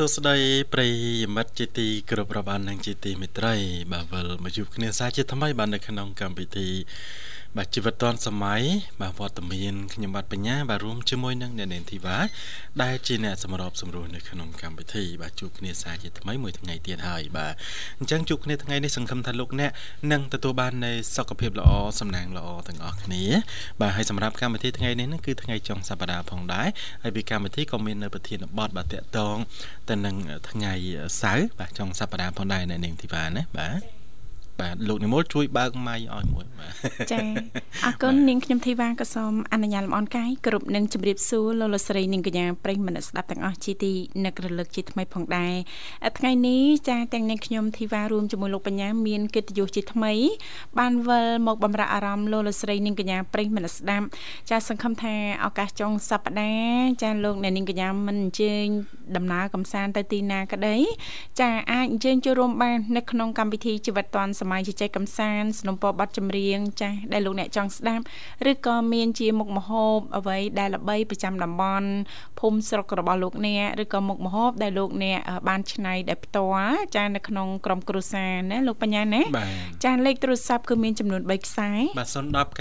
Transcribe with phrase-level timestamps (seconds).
[0.00, 0.36] សួស្តី
[0.72, 0.92] ប្រិយ
[1.36, 3.54] មិត្តជាទីគោរពរាប់អាននិងជាទីមេត្រី
[3.92, 6.68] បាទវិលមកជួបគ្នាសាជាថ្មី បាទនៅក្នុងកម្មវិធី
[7.56, 8.62] បាទជីវិតឌွန်សម័យ
[9.00, 12.18] បាទវត្តមានខ្ញុំបាទបញ្ញាបាទរួមជាមួយនឹងអ្នកនេនធីវ៉ា
[12.82, 17.54] ដែលជាអ្នកសម្របសម្រួលនៅក្នុងកម្មវិធីបាទជួបគ្នាសាជាថ្មីមួយថ្ងៃទៀតហើយបាទ
[17.98, 19.70] អញ្ចឹងជួបគ្នាថ្ងៃនេះសង្ឃឹមថាលោកអ្នក
[20.12, 23.24] នឹងទទួលបាននូវសុខភាពល្អសំណាងល្អទាំងអស់គ្នា
[23.80, 26.68] បាទហើយសម្រាប់កម្មវិធីថ្ងៃនេះគឺថ្ងៃចុងសប្តាហ៍ផងដែរ
[27.02, 29.36] ហើយពីកម្មវិធីក៏មាននៅប្រធានបទបាទតកតង
[29.88, 30.16] ទៅនឹង
[30.50, 30.72] ថ្ងៃ
[31.22, 33.97] សៅរ៍បាទចុងសប្តាហ៍ផងដែរនៅនាងធីវ៉ាណាបាទ
[34.60, 36.72] បាទលោកនិមលជួយបើកម៉ៃឲ្យមួយបាទ
[37.12, 37.18] ចា
[37.84, 43.92] អរគុណនាងខ្ញុំធីវ៉ាក៏សូមអនុញ្ញាតលំអរកាយគ្រប់នឹងជម្រាបសួរលោកលស្រីនាងកញ្ញាប្រិយមិត្តស្ដាប់ទាំងអស់ជាទី
[44.24, 45.54] នឹករលឹកជាថ្មីផងដែរ
[46.18, 50.12] ថ្ងៃនេះចាទាំងនាងខ្ញុំធីវ៉ារួមជាមួយលោកបញ្ញាមានកិត្តិយសជាថ្មី
[50.78, 54.06] បានវិលមកបំរើអារម្មណ៍លោកលស្រីនាងកញ្ញាប្រិយមិត្តស្ដាប់
[54.50, 55.14] ចាសង្ឃឹមថា
[55.44, 58.66] ឱកាសចុងសប្ដាហ៍ចាលោកអ្នកនាងកញ្ញាមិនអញ្ជើញ
[59.16, 60.76] ដំណើរកំសាន្តទៅទីណាក្តី
[61.40, 68.04] ចាអាចអញ្ជើញចូលរួមបាននៅក្នុងកម្មវិធីជីវិតឌွန်សម័យជជែកកំសាន្តสนុំពរប័ណ្ណចម្រៀងចាស់ដែលលោកអ្នកចង់ស្ដាប់
[68.50, 71.88] ឬក៏មានជាមុខម្ហូបអ្វីដែលល្បីប្រចាំតំបន់
[72.40, 79.22] ភូមិស្រុករបស់លោកអ្នកឬក៏មុខម្ហូបដែលលោកអ្នកបានច្នៃដែលផ្ទាល់ចានៅក្នុងក្រុមគ្រួសារណាលោកបញ្ញាណា
[79.84, 82.18] ចាលេខទូរស័ព្ទគឺមានចំនួន3ខ្សែបាទ010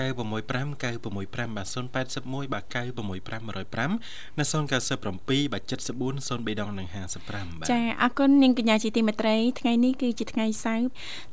[0.07, 10.87] 965 965បាទ081បាទ965 105និង097បាទ74 03ដងនិង55បាទចាអរគុណនាងកញ្ញាជាទីមេត្រីថ្ងៃនេះគឺជាថ្ងៃសៅរ៍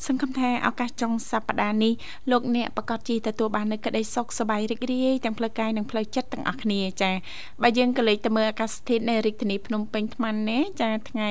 [0.07, 1.93] សង្ឃឹមថាឱកាសចុងសប្តាហ៍នេះ
[2.31, 7.15] លោកអ្នកប្រកាសជាទទួលបាននូវក្តីសុខសប្បាយរីករាយទាំងផ្លូវកាយនិងផ្លូវចិត្តទាំងអស់គ្នាចា៎
[7.63, 11.31] បើយើងក៏លេចទៅមើលអាកាសធាតុនៅរាជធានីភ្នំពេញថ្មនេះចាថ្ងៃ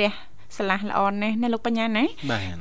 [0.00, 2.04] រះ ស្រឡះល្អណាស់ណាលោកបញ្ញាណា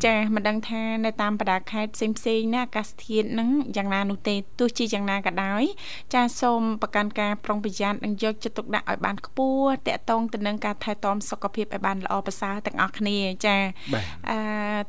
[0.06, 5.64] ចាមិនដឹងថានៅតាមបណ្ដាខេត្តផ្សេងផ្សេងណាអាកាសធាតុហ្នឹងយ៉ាងណានោះទេទោះជាយ៉ាងណាក៏ដោយ
[6.14, 13.56] ចាសូមប្រកាន់ការប្រុងប្រយ័ត្ននិងយកចិត្តទុកដាក់ឲ្យបានខ្ពស់តកតងទៅនឹងការថែទាំសុខភាពឲ្យបានល្អប្រសើរទាំងអស់គ្នាចា
[14.30, 14.38] អឺ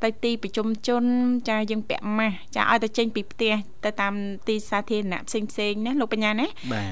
[0.05, 1.05] ទៅទីប្រជុំជន
[1.49, 4.15] ចាយើងពាក់ម៉ាស់ចាឲ្យទៅចេញពីផ្ទះទៅតាម
[4.49, 6.47] ទីសាធារណៈផ្សេងផ្សេងណាលោកបញ្ញាណា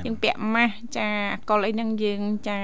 [0.07, 1.09] យើងពាក់ម៉ាស់ចា
[1.51, 2.59] កុលអីហ្នឹងយើងចា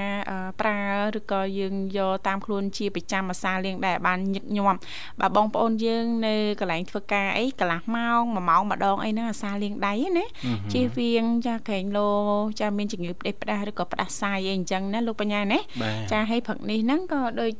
[0.61, 0.79] ប្រើ
[1.17, 4.79] ឬក៏យើងយកតាមខ្លួនជាប្រចាំអាសាលៀងដែរបានញឹកញាប់
[5.19, 10.25] បើបងប្អូនយើងនៅកន្លែងធ្វើការអីកន្លះម៉ោងមួយម៉ោងម្ដងអីហ្នឹងអាសាលៀងដៃណា
[10.73, 12.09] ជៀសវាងចាក្រែងលោ
[12.59, 15.59] ចាមានជំងឺផ្ដេសផ្ដាសឬក៏ផ្ដាសាយអីអញ្ចឹងណាលោកបញ្ញាណា
[16.11, 17.51] ចាឲ្យព្រឹកនេះហ្នឹងក៏ដូច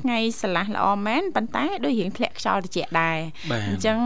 [0.00, 3.18] ថ្ងៃស្រឡះល្អមែនប៉ុន្តែដូចរៀងធ្លាក់ខ្យល់ត្រជាក់ដែរ
[3.68, 3.98] អញ្ចឹង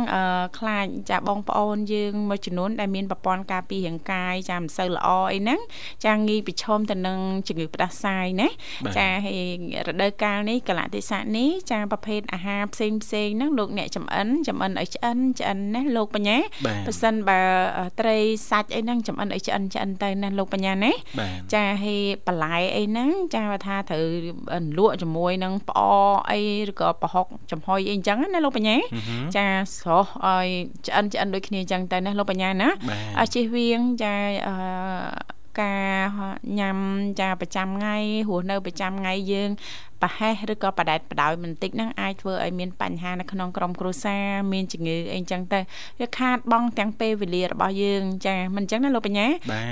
[0.59, 5.61] ខ្លាចចាបងប្អូនយើងមួយចំនួនដែលមានប្រព័ន្ធការពាររាងកាយចាមិនសូវល្អអីហ្នឹង
[6.07, 8.49] ចាងាយប្រឈមទៅនឹងជំងឺផ្ដាសាយណា
[8.97, 9.41] ចាហើយ
[9.87, 16.39] រដូវកាលនេះកលៈទេសៈនេះចាប្រភេទអាហារផ្សេងផ្សេងហ្នឹងលោកអ្នកចំអិនចំអិនឲ្យឆ្អិនឆ្អិនណាលោកបញ្ញា
[16.87, 17.41] ប៉ះសិនបើ
[18.01, 18.19] ត្រី
[18.51, 20.93] សាច់អីហ្នឹងចំអិនឲ្យឆ្អិនឆ្អិនទៅណាលោកបញ្ញាណា
[21.55, 24.05] ចាហើយបន្លែអីហ្នឹងចាថាត្រូវ
[24.79, 25.81] លក់ជាមួយនឹងផ្អ
[26.31, 28.77] អីឬក៏ប្រហុកចំហុយអីអញ្ចឹងណាលោកបញ្ញា
[29.37, 29.47] ចា
[29.79, 30.49] ស្រស់ឲ្យ
[30.87, 32.69] ឆ្អិនឆ្អិនដូចគ្នាអញ្ចឹងទៅណាលោកបញ្ញាណា
[33.35, 34.15] ជិះវៀងចា
[34.47, 34.55] អឺ
[35.61, 36.01] ការ
[36.59, 36.79] ញ៉ាំ
[37.21, 37.97] ចាប្រចាំថ្ងៃ
[38.29, 39.51] រស់នៅប្រចាំថ្ងៃយើង
[40.03, 45.61] ប្រហែសឬក៏បដែតបដោយបន្តិចហ្នឹងអាចធ្វើឲ្យមានបញ្ហានៅក្នុងក្រុមគ្រួសារមានជំងឺអីចឹងទៅ
[46.01, 49.27] វាខាតបងទាំងពេលវេលារបស់យើងចាមិនអញ្ចឹងណាលោកបញ្ញា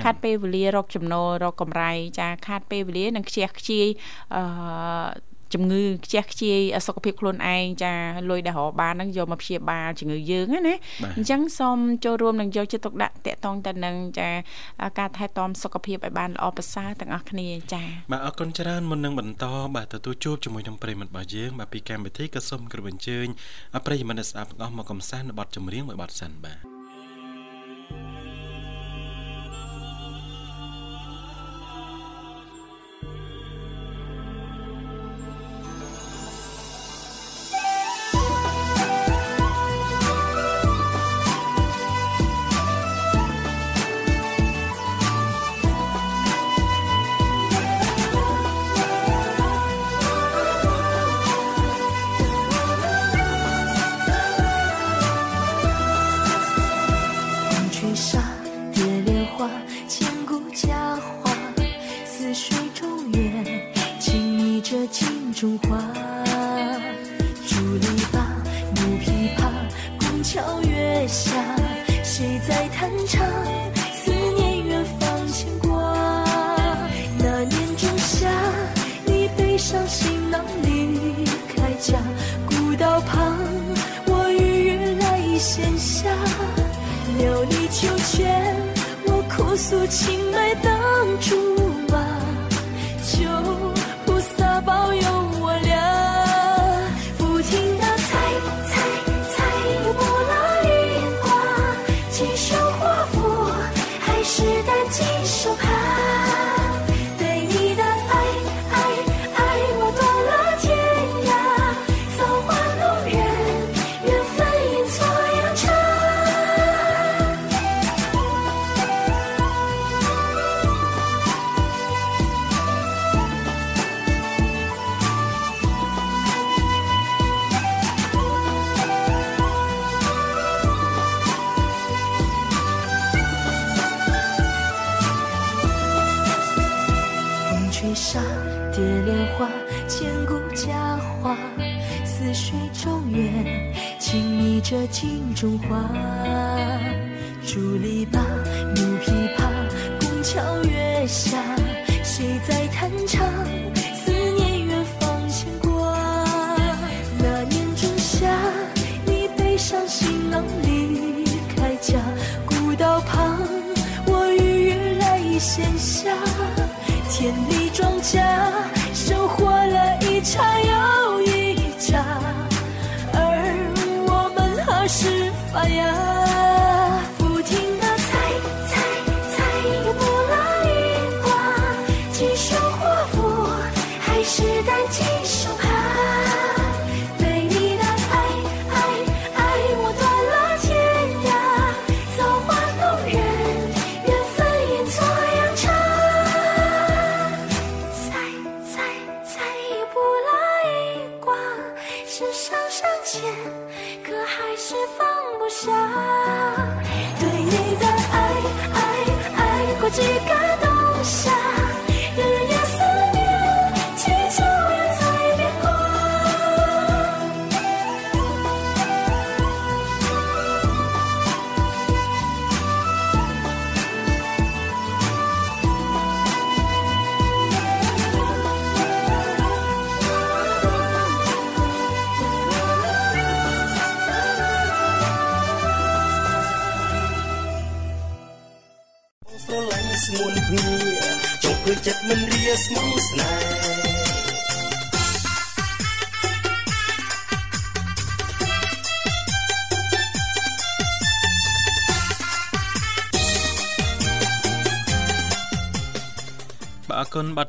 [0.05, 3.87] ខាតពេលវេលារកចំណូលរកកម្រៃចាខាតពេលវេលានិងខ្ជះខ្ជាយ
[4.35, 4.43] អឺ
[5.55, 7.93] ជំងឺខ្ជះខ្ជាយសុខភាពខ្លួនឯងចា
[8.31, 10.75] លុយដែលរកបានហ្នឹងយកមកព្យាបាលជំងឺយើងណា
[11.17, 14.29] អញ្ចឹងសូមចូលរួមនឹងយកចិត្តទុកដាក់តកតងទៅនឹងចា
[14.99, 17.83] ការថែទាំសុខភាពឲ្យបានល្អប្រសើរទាំងអស់គ្នាចា
[18.13, 19.45] បាទអរគុណច្រើនមុននឹងបន្ត
[19.75, 23.27] បាទទទួលជួបជាមួយនឹងប្រិមត្តរបស់យើងបាទពីកម្មវិធីក៏សូមគោរពអញ្ជើញ
[23.87, 26.76] ប្រិមត្តស្ដាប់ទាំងអស់មកកំសាន្តនៅបទចម្រៀងមួយបទសិនបាទ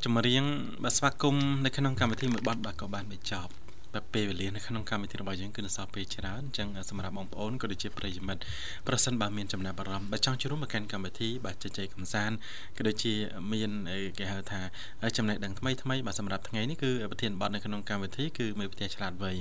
[0.06, 0.44] ចម្រៀង
[0.84, 3.52] បាទស្វាគមន៍នៅក្នុងកម្មវិធីមួយប័ណ្ណបាទក៏បានបញ្ចប់
[3.98, 8.42] បាទពេលវេលានៅក្នុងកម្មវិធីរបស់យើងគឺនៅសល់ពេលច្រើនអញ្ចឹងសម្រាប់បងប្អូនក៏ដូចជាប្រិយមិត្ត
[8.88, 12.36] ប្រសិនបើមានចំណាប់អារម្មណ៍បាទចង់ចូលរួមមកកាន់កម្មវិធីបាទជជែកកម្សាន្ត
[12.78, 13.14] ក៏ដូចជា
[13.54, 14.62] មានអីគេហៅថា
[15.18, 19.32] ចំណេះដឹងថ្មីថ្មីបាទសម្រាប់ថ្ងៃនេះគឺប្រធានបទនៅក្នុងកម្មវិធីគឺមេផ្ទះឆ្លាតវៃ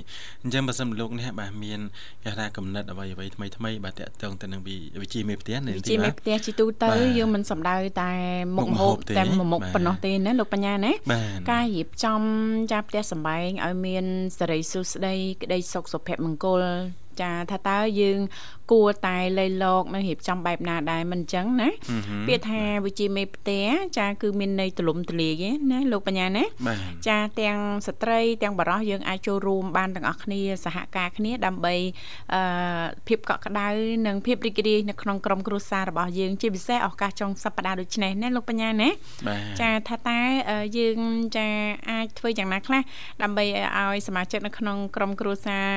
[0.43, 1.79] អញ្ចឹងបើសិនលោកអ្នកបាទមាន
[2.23, 4.61] គេថាកំណត់អ្វីអ្វីថ្មីថ្មីបាទតកតងទៅនឹង
[5.01, 8.11] វិជាមេផ្ទះនៅវិជាមេផ្ទះជាទូទៅបាទយើងមិនសំដៅតែ
[8.57, 12.21] មុខមុខម្ម្ហូហូបបទេតែមួយមុខបាទប៉ុណ្ណោះទេណាលោកបញ្ញាណាបាទការរៀបចំ
[12.71, 14.05] ចាផ្ទះសម្បែងឲ្យមាន
[14.39, 16.63] សេរីសុស្ដីក្តីសុខសុភមង្គល
[17.21, 18.19] ចាថាតើយើង
[18.71, 31.75] គួរតែលៃលកនិងរៀបចំបែបណាដែរមិនអញ្ចឹងណាហឹមហឹមពាក្យថាវិជាមេផ្ទះចាគឺមានន័យទលំទលាយឯណាលោកបញ្ញាណាបាទចាទាំងស្ត្រីទាំងបរោះយើងអាចចូលរួមបានទាំងអស់គ្នាសហការគ្នាដើម្បី
[32.33, 32.41] អឺ
[33.07, 33.67] ភាពកក់ក្ដៅ
[34.07, 38.89] និងភាពរីករាយនៅក្នុងក្រុមគ្រួសាររបស់យើងជាពិសេសឱកាសចុងសប្តាហ៍ដូចនេះណាលោកបញ្ញាណា
[39.27, 40.19] បាទចាថាតើ
[40.49, 40.97] អឺយើង
[41.37, 41.47] ចា
[41.89, 42.81] អាចធ្វើយ៉ាងណាខ្លះ
[43.21, 43.45] ដើម្បី
[43.77, 45.69] ឲ្យសមាជិកនៅក្នុងក្រុមគ្រួសារ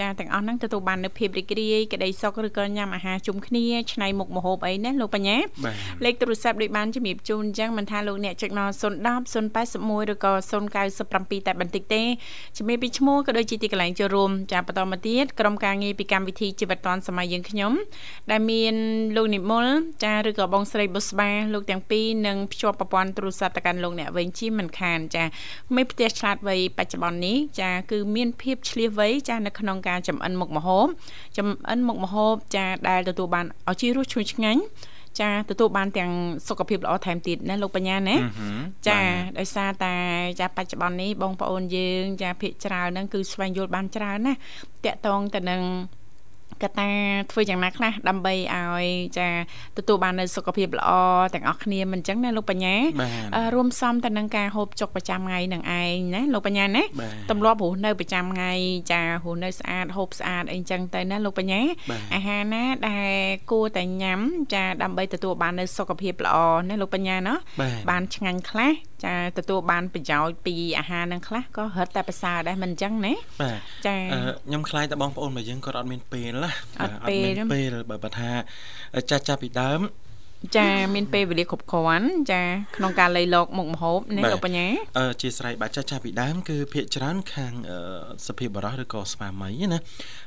[0.00, 5.74] ចាទាំងអស់ហ្នឹងទទួលបាននូវភាពរីករាយក្តីសុខឬក៏ញ៉ាំអាហារជុំគ្នាឆ្នៃមុខម្ហូបអីណាលោកបញ្ញាបាទ
[6.04, 10.32] លេខទូរស័ព្ទដូចបានជំរាបជូនអញ្ចឹងមិនថាលោកអ្នកចុចមក010 081ឬក៏
[10.90, 12.02] 097តែបន្តិចទេ
[12.56, 17.72] ជំរាបពីឈ្មោះក៏ដូចជាទីកន្លែងចូលរួមចាបន្តមកទៀតក្រុមការងារពីកម្មវិធីជីវិតឌွန်សម័យយើងខ្ញុំ
[18.30, 18.74] ដែលមាន
[19.16, 19.66] លោកនិមល
[20.04, 25.24] ចាឬក៏បងស្រីបុស្បាលោកទាំងពីរនឹងភ្ជាប់ប្រព័ន្ធទូរស័ព្ទទៅកាន់លោកអ្នកវិញជាមិនខានចា
[25.76, 30.86] មេផ្ទះឆ្លាតវៃបច្ចុប្បន្ននេះចាគឺមានភាពឆ្លៀសវៃចានៅក្នុងការចំអិនមុខម្ហូប
[31.36, 34.62] ចំអិនមុខម្ហូបចាដែលទទួលបានឲ្យជារសឈ្ងុយឆ្ងាញ់
[35.20, 36.10] ចាទទួលបានទាំង
[36.48, 39.94] សុខភាពល្អថែមទៀតណាលោកបញ្ញាណាអឺហឹមចាបាទដោយសារតែ
[40.40, 44.36] ចាបច្ចុប្បន្ននេះបងប្អូនយើង ចាភាកច្រើនហ្នឹងគឺស្វែងយល់បានច្រើនណាត
[44.86, 45.62] កតងទៅនឹង
[46.62, 46.90] កត្តា
[47.30, 48.84] ធ្វើយ៉ាងណាខ្លះដើម្បីឲ្យ
[49.18, 49.28] ចា
[49.78, 50.90] ទទួលបាននូវសុខភាពល្អ
[51.34, 58.52] ទាំងអស់គ្នាមិនអញ្ចឹងណាលោកបញ្ញាបាទអឺរួមផ្សំទៅនឹងការហូបចុកប្រចាំថ្ងៃនឹងឯងណាលោកបញ្ញាណាបាទទម្លាប់រស់នៅប្រចាំថ្ងៃ
[58.92, 61.60] ចារស់នៅស្អាតហូបស្អាតអីចឹងទៅណាលោកបញ្ញា
[61.90, 63.10] បាទអាហារណាដែល
[63.50, 64.20] គួរតែញ៉ាំ
[64.54, 66.36] ចាដើម្បីទទួលបាននូវសុខភាពល្អ
[66.68, 68.72] ណាលោកបញ្ញាណាបាទបានឆ្ងាញ់ខ្លះ
[69.04, 78.30] ចាទទួលបានប្រយោជន៍ពីអាហារហ្នឹងខ្លះក៏រឹតតែប្រសើរដែរមិនអញ្ចឹងណាបាទចាអឺខ្ញុំខ្លាចតែបងប្អូនរបស់យើងគាត់អត់មានពេលណាអត់ពេលបាទអត់មានពេលបើបើថា
[79.10, 79.80] ចាស់ចាស់ពីដើម
[80.56, 82.42] ចាមានពេលវេលាគ្រប់គ្រាន់ចា
[82.76, 84.66] ក្នុងការលៃលកមុខម្ហូបណាបាទលោកបញ្ញា
[84.98, 87.78] អឺជាស្រ័យបាទចាស់ចាស់ពីដើមគឺភាកច្រើនខាងអឺ
[88.26, 89.78] សភាពបរោះឬក៏ស្វាមីណា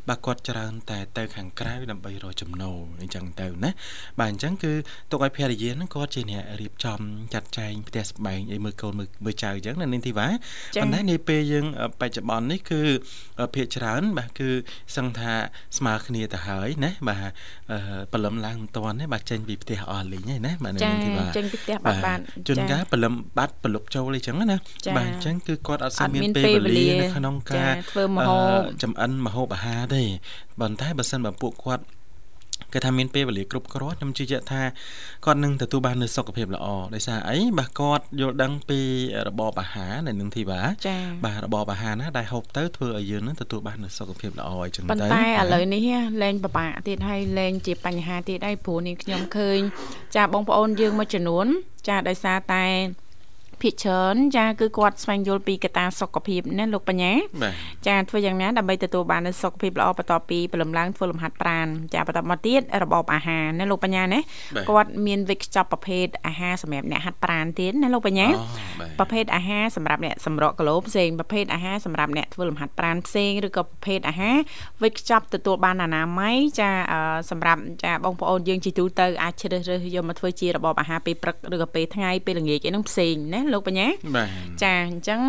[0.10, 3.72] បាទគាត់ច្រើនតែទៅខាងក្រៅដើម្បីរកចំណូលអញ្ចឹងទៅណា
[4.20, 4.74] បាទអញ្ចឹងគឺ
[5.12, 7.00] ទុកឲ្យភរិយាហ្នឹងគាត់ជាអ្នករៀបចំ
[7.34, 10.28] ចាត់ចែងផ្ទះស្បែងអីមើលកូនមើលមើលចៅអញ្ចឹងណានាងធីវ៉ា
[10.82, 12.82] ប៉ុន្តែនាពេលយើងអឺបច្ចុប្បន្ននេះគឺ
[13.40, 14.50] អឺភាកច្រើនបាទគឺ
[14.96, 15.34] សឹងថា
[15.78, 17.30] ស្មើគ្នាទៅហើយណាបាទ
[17.72, 17.78] អឺ
[18.12, 30.04] ព្រលឹមឡើងមិនតាន់ទេបាទចេញពីផ្ទះអស់លីងហើយណាបាទនាចាងធីវ៉ាចេញពីផ្ទះបាត់បាត់ជួនចាកាលព្រលឹមបាត់ប្រលប់ចូលអីចឹងណាចាបាទអញ្ចឹងគឺគាត់អត់សូវអត់មានមានពេលពេលវេលាវេលានៅក្នុងការចាធ្វើម្ហូបអឺចំអិនម្ហូបអាហារទេ
[30.60, 31.84] ប៉ុន្តែបើសិនបើពួកគាត់
[32.74, 34.62] គេថាមានពេលវេលាគ្រប់គ្រាន់ខ្ញុំជឿជាក់ថា
[35.26, 38.80] គាត់នឹងទទួលបាននូវសុខភាពល្អដោយសារអីបាទគាត់យល់ដឹងពី
[39.28, 45.90] របបអាហារនៅនឹងធីវ៉ាចាបាទរបបអាហារណាដែលហូបទៅធ្វើឲ្យយើងនឹងទទួលបាននូវសុខភាពល្អអញ្ចឹងទៅប៉ុន្តែឥឡូវនេះ
[46.22, 49.60] លែងពិបាកទៀតហើយលែងជាបញ្ហាទៀតហើយព្រោះនេះខ្ញុំឃើញ
[50.16, 51.48] ចាបងប្អូនយើងមួយចំនួន
[51.88, 52.66] ចាដោយសារតែ
[53.64, 57.12] ភិកច្រើនចាគឺគាត់ស្វែងយល់ពីកត្តាសុខភាពណាលោកបញ្ញា
[57.44, 57.54] បាទ
[57.88, 64.20] ចាធ្វើយ៉ាងណាដើម្បីទទួលបាននូវសុខភាពល្អបន្ទាប់ពីព្រលឹមឡើងធ្វើលំហាត់ប្រាណចាបន្តមកទៀតរបបអាហារណាលោកបញ្ញាណា
[64.56, 68.44] បាទគាត់មានវិកខ្ចប់ប្រភេទអាហារសម្រាប់អ្នកហាត់ប្រាណទៀតណាលោកបញ្ញាអូ
[68.80, 74.38] បាទប្រភេទអាហារសម្រាប់អ្នកសម្រក់គីឡូផ្សេងប្រភេទអាហារសម្រាប់អ្នកធ្វើលំហាត់ប្រាណផ្សេងឬក៏ប្រភេទអាហារ
[74.84, 84.30] វិចខ្ចប់ទទួលបានអនាម័យចាអឺសម្រាប់ចាបងប្អូនយើងជាទូទៅអាចជ្រើសរើសយកមកធ្វើជារបបអាហារពេលព្រឹកឬក៏ពេលថ្ងៃពេលល្ងាចអីហ្នឹងផ្សេងណាលោកបញ្ញាបាទ
[84.64, 85.22] ចាអញ្ចឹង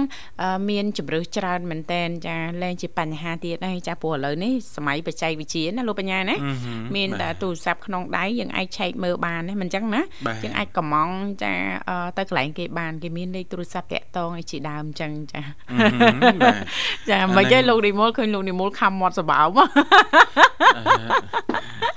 [0.43, 11.09] អឺមានជំរើសច្រើនមែនតែនចាលែងជាបញ្ហាទៀតហើយចាព្រោះឥឡូវនេះសម័យបច្ចេកវិទ្យាណាលោកបញ្ញាណាអឺហឹមានតែបាទទូរស័ព្ទក្នុងដៃយើងអាចឆែកមើលបានណាមិនអញ្ចឹងណាបាទយើងអាចកំង
[11.43, 11.53] ចា
[11.89, 16.63] អឺទៅកន្លែងគេបានគេមានលេខទូរស័ព្ទតាក់តងឲ្យជាដើមអញ្ចឹងចាអឺហឹបាទ
[17.09, 20.83] ចាអាមិនហ្នឹងទេលោកនីមូលឃើញលោកនីមូលខំមាត់សបោមអឺ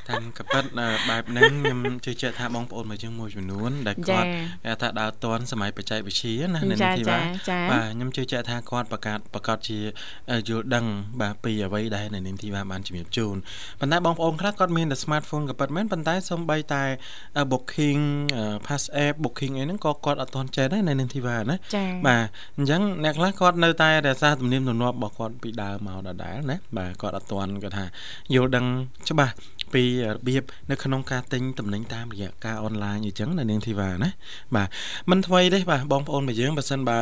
[0.09, 4.25] តាមកប៉ិតអឺបែបហ្នឹងខ្ញុំជឿជាក់ថាបងប្អូនមួយយើងមួយចំនួនដែលគាត់
[4.65, 9.79] គេថាដើរតន់សម័យបច្ចេកវិទ្យាណានៅចានេះទីចាបាទចាបាទខ្ញុំជឿជាក់ថាគាត់ប្រកាសប្រកាសជា
[10.31, 10.85] អឺយល់ដឹង
[11.21, 13.35] បាទពីអ្វីដែលនៅនេះទីបាទបានជំរាបជូន
[13.79, 16.83] ប៉ុន្តែបងប្អូនខ្លះគាត់មានតែ smartphone ក៏ពិតមែនប៉ុន្តែសូម្បីតែ
[17.37, 18.01] អឺ booking
[18.37, 22.25] អឺ pass app booking អីហ្នឹងក៏គាត់អត់ទាន់ចេះដែរនៅនេះទីបាទណាចាបាទ
[22.57, 27.85] អញ្ចឹងអ្នកខ្លះគាត់នៅតែរក្សាទំនៀមទម្លាប់របស់គាត់ពីដើមមកដដែលណាបាទគាត់អត់ទាន់គាត់ថា
[28.35, 28.65] យល់ដឹង
[29.09, 29.33] ច្បាស់
[29.73, 29.83] ពី
[30.15, 34.09] របៀបនៅក្នុងការទិញទំនិញតាមរយៈការអនឡាញអញ្ចឹងនៅនាងធីវ៉ាណា
[34.55, 34.67] បាទ
[35.09, 36.99] មិនថ្មីទេបាទបងប្អូនរបស់យើងបើសិនបើ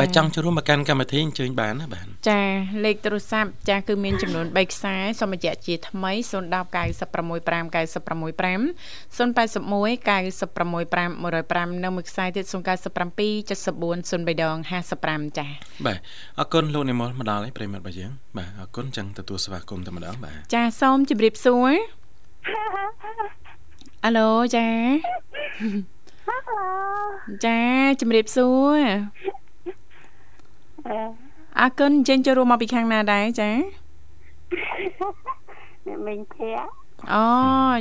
[0.00, 2.42] បើចង់ចូលរួមមកកាន់កម្មវិធីអញ្ជើញបានណាបាទចា
[2.84, 8.60] លេខទូរស័ព្ទចាគឺមានចំនួន3ខ្សែសូមបញ្ជាក់ជាថ្មី010 965 965
[9.16, 14.56] 081 965 105និងមួយខ្សែទៀត097 74 03ដង
[14.96, 15.46] 55ចា
[15.86, 15.98] បាទ
[16.38, 21.72] អរគុណលោកនិមលមកដល់ហើយប្រិមត្តរបស់យើងបាទអរគុណចឹងទទួលស្វាគមន៍តែម្ដងបាទចាសូមជម្រាបសួរ
[24.04, 24.68] អាឡូចា
[27.46, 27.58] ចា
[28.00, 28.80] ជម្រាបសួរ
[31.60, 33.50] អរគុណចេញចូលរួមមកពីខាងណាដែរចា
[35.86, 36.80] អ្នកមិញភ័ក្រ
[37.12, 37.24] អូ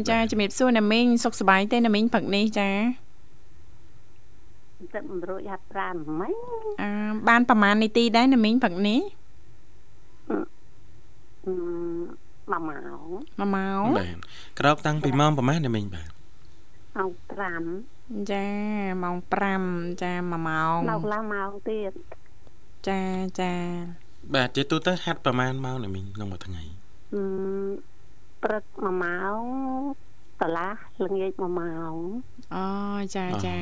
[0.09, 2.69] ចាជំរាបសួរណាមីងសុខសប្បាយទេណាមីងផឹកនេះចា
[4.95, 6.33] ទឹកមិនរួចហាត់ប្រាណមិញ
[6.81, 6.89] អឺ
[7.29, 9.01] បានប្រហែលនាទីដែរណាមីងផឹកនេះ
[10.29, 14.17] អឺមួយម៉ោង1ម៉ោងបាទ
[14.59, 16.09] ក្រោកតាំងពីម៉ោងប្រហែលណាមិញបាទ
[16.95, 17.09] ម៉ោង
[17.69, 18.45] 5ចា
[19.03, 19.17] ម៉ោង
[19.59, 21.91] 5ចា1ម៉ោងនៅកន្លះម៉ោងទៀត
[22.87, 23.01] ចា
[23.39, 23.53] ចា
[24.35, 26.63] បាទជាទូទៅហាត់ប្រហែលម៉ោងណាមិញក្នុងមួយថ្ងៃ
[27.13, 27.21] អឺ
[28.43, 29.41] ព្រឹកមួយម៉ោង
[30.41, 31.95] កន្លះល្ងាចមួយម៉ោង
[32.55, 32.65] អូ
[33.15, 33.55] ចាចា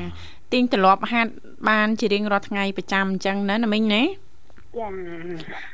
[0.52, 1.32] ទៀងត្រឡប់ហាត់
[1.68, 4.02] បានជារៀងរាល់ថ្ងៃប្រចាំអញ្ចឹងណាណាមីងណា
[4.80, 4.88] ចា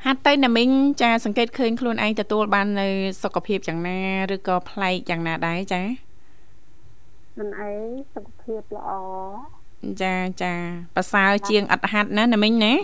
[0.05, 0.71] ហាត់ទៅណាមីង
[1.03, 2.89] ចាសង្កេតឃើញខ្លួនឯងទទួលបាននៅ
[3.23, 3.99] សុខភាពយ៉ាងណា
[4.35, 5.83] ឬក៏ប្លែកយ៉ាងណាដែរចា
[7.39, 7.73] មិនអី
[8.15, 8.91] សុខភាពល្អ
[10.03, 10.55] ចាចា
[10.97, 12.75] ប្រសើរជាងអត់ហាត់ណាណាមីងណា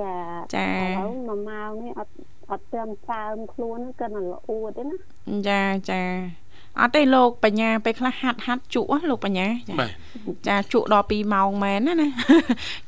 [0.00, 0.14] ចា
[0.56, 2.12] ចាឥឡូវមួយម៉ោងនេះអត់
[2.50, 4.94] អត់ទាន់សើមខ្លួនគឺនៅល្អួតទេណា
[5.48, 6.02] ចាចា
[6.78, 9.90] អអត់ទេលោកបញ្ញាពេលខ្លះហាត់ហាត់ជក់ហ៎លោកបញ្ញាចាបាទ
[10.48, 12.08] ចាជក់ដល់2ម៉ោងមែនណាណា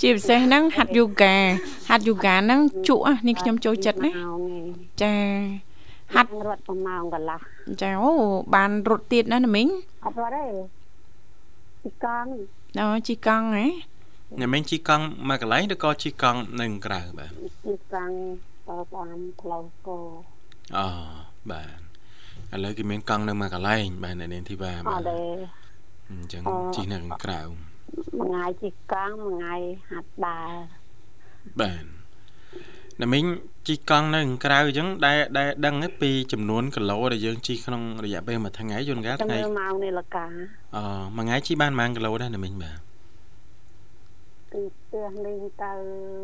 [0.02, 1.36] ជាពិសេសហ្នឹងហាត់យូហ្គា
[1.88, 4.66] ហាត់យូហ្គាហ្នឹងជក់ហ៎នេះខ្ញុំចូលចិត្តណាម៉ោងឯង
[5.02, 5.14] ចា
[6.14, 7.40] ហាត់រត់ប្រម៉ោងកន្លះ
[7.82, 8.12] ចាអូ
[8.54, 9.68] បានរត់ទៀតណាណាមីង
[10.04, 10.44] អត់រត់ទេ
[11.82, 12.28] ពីកង់
[12.78, 13.66] អូជីកង់ហ៎
[14.38, 17.30] អ្នកមិញជីកង់មកកន្លែងឬក៏ជីកង់នៅក្រៅបាទ
[17.64, 18.14] ពីកង់
[18.68, 19.98] ទៅតាមផ្លូវគោ
[20.76, 20.86] អូ
[21.50, 25.20] បាទឥឡូវគេមានកង់នៅមកកន្លែងបាទអ្នកនាងធីវ៉ាអបាទត់ទេ
[26.10, 29.56] អញ្ចឹងអូជីនៅខាងក្រៅមួយថ្ងៃពីកង់មួយថ្ងៃ
[29.90, 30.52] ហាត់ដើរ
[31.60, 31.84] បាទ
[33.00, 33.24] អ្នកមិញ
[33.68, 40.26] ជីកង់នៅខាងក្រៅអញ្ចឹងដែលដែលដឹងឯពីចំនួនគីឡូដែលយើងជីក្នុងរយៈពេលមួយថ្ងៃជួនកាលចាំថ្ងៃមើលម៉ោងនេះលកា
[40.76, 40.78] អ
[41.16, 42.89] មួយថ្ងៃជីបានប៉ុន្មានគីឡូដែរអ្នកមិញបាទ
[44.52, 45.72] ពីផ្ទះនេះទៅ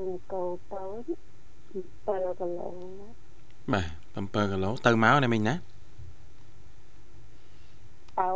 [0.06, 0.83] អង្គរទៅ
[2.04, 2.68] 7គីឡូ
[3.73, 5.54] បាទ7គីឡូទៅមកអ្នកមិញណា
[8.21, 8.30] ទៅ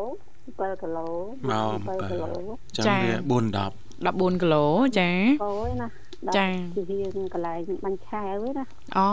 [0.59, 1.09] 7គីឡូ
[1.51, 4.65] មក7គីឡូ7ចឹងវា4 10 14គីឡូ
[4.99, 5.11] ចា
[5.45, 5.89] អូយណា
[6.37, 8.65] ចាជារៀងកន្លែងបាញ់ឆាវឯណា
[8.99, 9.11] អូ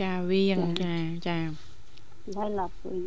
[0.00, 0.94] ចាវៀងចា
[1.26, 1.38] ចា
[2.36, 3.00] ហើយឡប់វិញ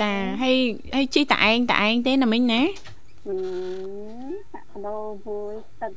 [0.00, 0.56] ចាហើយ
[0.94, 2.62] ហើយជីតឯងតឯងទេណាមីងណា
[3.26, 3.36] អឺ
[4.54, 5.92] ដាក់ដោមួយទឹក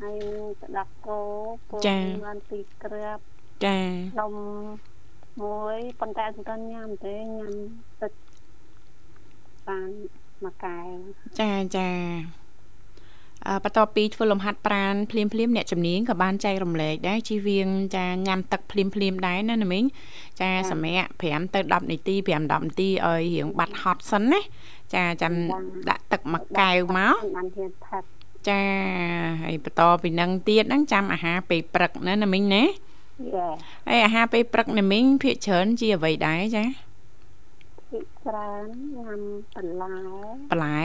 [0.00, 1.20] ហើយនឹងទឹកដាក់គោ
[1.70, 1.82] ពង
[2.26, 3.18] បានពីក្រាប
[3.64, 3.78] ចា
[4.20, 4.32] នំ
[5.42, 7.54] មួយប៉ុន្តែអត់ទាន់ញ៉ាំទេញ៉ាំ
[8.02, 8.12] ទឹក
[9.68, 9.88] បាន
[10.44, 10.96] មួយកែវ
[11.40, 11.90] ចាចា
[13.46, 19.84] អឺបន្ទាប់ពីធ្វើលំហាត់ប្រាណភ្លាមភ្លាមអ្នកជំនាញក៏បានចែករំលែកដែរជីវៀងចាញ៉ាំទឹកភ្លាមភ្លាមដែរណាណាមីង
[20.40, 24.40] ចាសម្រាប់5ទៅ10នាទី5 10នាទីឲ្យរៀងបាត់ហត់សិនណា
[24.94, 25.34] ចាចាំ
[25.90, 28.04] ដាក់ទឹកមួយកែវមកបានធានផឹក
[28.48, 28.60] ចា
[29.42, 33.46] ហើយបន្តពីនឹងទៀតហ្នឹងចាំអាហារពេលព្រឹកណាណាមីងណាយេ
[33.88, 36.64] ហើយអាហារពេលព្រឹកណាមីងភាកច្រើនជាអ្វីដែរចា
[37.90, 38.66] ពីច្រើន
[38.98, 39.20] ញ៉ាំ
[39.56, 39.96] បន្លែ
[40.50, 40.80] បន្លែ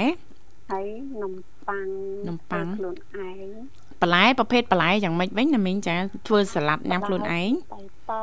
[0.72, 0.88] ហើយ
[1.22, 1.34] នំ
[1.68, 1.88] ប៉័ង
[2.28, 2.98] នំប៉័ងធ្វើខ្លួន
[3.28, 5.96] ឯងបន្លែប្រភេទបន្លែយ៉ាងម៉េចវិញណាមីងចា
[6.28, 8.14] ធ្វើសាឡាត់ញ៉ាំខ្លួនឯងបៃត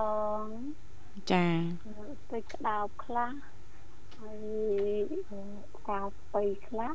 [0.40, 0.44] ង
[1.33, 1.46] ចា
[2.33, 3.31] ទឹកក្តោបខ្លះ
[4.18, 4.40] ហើយ
[5.88, 6.03] កា
[6.35, 6.92] ពីខ្លះ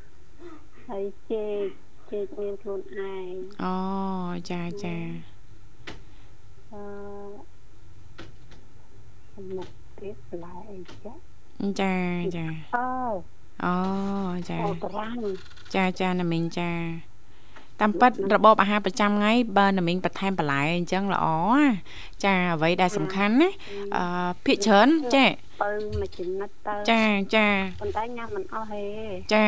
[0.89, 1.65] ហើយចេក
[2.13, 3.75] ចេកមានខ្លួនឯងអូ
[4.51, 4.95] ចាចា
[6.73, 11.13] អឺមកទៀតបន្លែអីចា
[11.81, 11.93] ចា
[12.35, 12.45] ចា
[12.75, 12.87] អើ
[13.63, 13.75] អូ
[14.49, 15.17] ចាអូប្រាំង
[15.75, 16.71] ចាចាណាមីងចា
[17.81, 21.25] តាមពិតរបបអាហារប្រចាំថ្ងៃបើណាមីងបន្ថែមបន្លែអញ្ចឹងល្អ
[21.57, 21.67] ណា
[22.25, 23.49] ចាអ្វីដែលសំខាន់ណា
[23.95, 25.25] អឺភាកច្រើនចា
[25.63, 27.03] ពៅមួយចំណិតទៅចា
[27.35, 27.47] ចា
[27.81, 28.83] ប៉ុន្តែញ៉ាំមិនអស់ហេ
[29.33, 29.45] ចា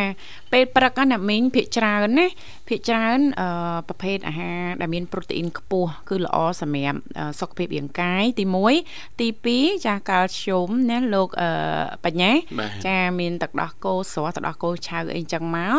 [0.52, 2.28] ពេលព្រឹកណាអ្នកមីងភាកច្រើនណា
[2.70, 3.48] ភាកច្រើនអឺ
[3.88, 8.46] ប្រភេទអាហារដែលមានប្រូតេអ៊ីនខ្ពស់គឺល្អសម្រាប់អឺសុខភាពរាងកាយទី
[8.84, 11.50] 1ទី2ចាកាល់ស្យូមណាលោកអឺ
[12.06, 15.76] បញ្ញាបាទចាមានទឹកដោះគោស្រស់ទឹកដោះគោឆៅអីចឹងមក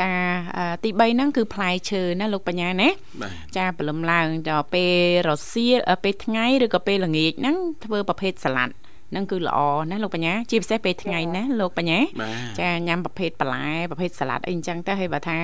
[0.00, 0.10] ចា
[0.56, 2.88] អឺទី3ហ្នឹងគឺផ្លែឈើណាលោកបញ្ញាណា
[3.22, 4.92] បាទចាព្រលឹមឡើងដល់ពេល
[5.28, 9.58] រសៀលអឺពេលថ្ងៃឬក៏ពេលល្ងាចហ្នឹងធ្វើប្រភេទសាឡាត់ហ្នឹងគឺល្អ
[9.90, 15.36] ណាលោកបញ្ញាជាពិសេសពេលថ្ងៃណាលោកបញ្ញាបាទចាញ៉ាំប្រភេទបន្លែប្រភេទសាឡាត់អីអញ្ចឹងទៅហើយបើថា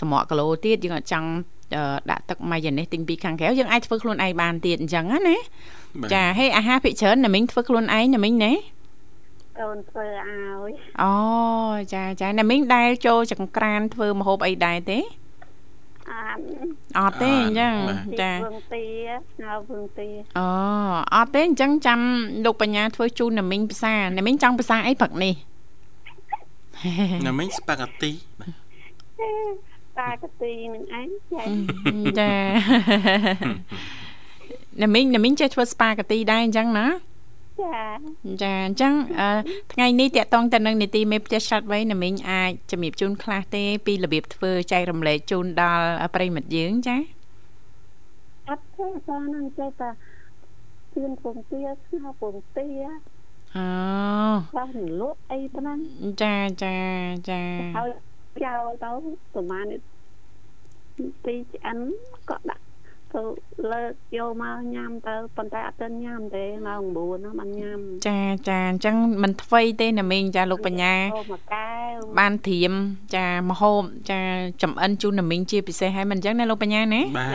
[0.00, 1.28] សម្រក់គីឡូទៀតយើងអត់ចង់
[1.76, 5.36] អឺដាក់ទឹកម៉ាយ៉ូណេសទិញពីខាងក្រៅយើងអាចធ្វើខ្លួនឯងបានទៀតអញ្ចឹងណាណា
[6.00, 8.52] បាទចាហើយអាហារភិកច្រើនណាមីងធ្វើខ្លួនឯងណាមីងណា
[9.60, 11.12] កូនធ្វើឲ្យអូ
[11.94, 14.98] ចាចាណាមីងដែលចូលចង្ក្រានធ្វើម្ហូបអីដែរទេ
[16.10, 16.38] អាន
[16.98, 17.74] អត់ទេអញ្ចឹង
[18.08, 18.84] ទីចាពងទា
[19.32, 20.46] ស្ងោរពងទាអូ
[21.14, 22.00] អត់ទេអញ្ចឹងចាំ
[22.44, 25.34] លោកបញ្ញាធ្វើជូនណាមីងភាសាណាមីងចង់ភាសាអីព្រឹកនេះ
[27.24, 28.52] អ្នកមិញស្ប៉ាហ្គាទីបាទ
[29.98, 32.32] តាកទីនឹងឯងចែកចា
[34.82, 36.86] ណាមីងណាមីងចេះធ្វើស្ប៉ាហ្គាទីដែរអញ្ចឹងណា
[37.62, 37.78] ចា
[38.42, 39.28] ចាអញ្ចឹងអឺ
[39.72, 46.96] ថ្ងៃនេះតកតងទៅនឹងនីតិមេផ្ទះឆ្លាតវៃណាមីងអាចជំរាបជូនខ្លះទេ ពីរបៀបធ្វើចែករំលែកជូនដល់ប្រិមិត្តយើងចា
[48.48, 49.90] អត់ទេសានឹងចេះតែ
[50.94, 52.66] ជឿនពងទាស្ងោរពងទា
[53.56, 53.66] អូ
[54.50, 55.78] ខ្លះរលក់អីប៉ុណ្ណឹង
[56.22, 56.76] ចាចា
[57.30, 57.42] ចា
[57.76, 57.90] ហើយ
[58.44, 58.90] ចោលទៅ
[59.34, 59.80] ប្រហែលនេះ
[61.24, 61.78] ទីឆ្អិន
[62.30, 62.64] ក៏ដាក់
[63.14, 63.22] ទៅ
[63.72, 72.72] លើកយកមកញ៉ាំទៅប៉ុន្តែអត់ទាន់ញ៉ាំទេម៉ោង9ហ្នឹងបានញ៉ាំចាចាអញ្ចឹងមិនថ្វីទេណាមីងចាលោកបញ្ញាហូបមួយកែវបានត្រៀម
[73.14, 74.20] ចាមហូបចា
[74.62, 77.26] ចំអិនជូនណាមីងជាពិសេសហើយមិនអញ្ចឹងណាលោកបញ្ញាណាបា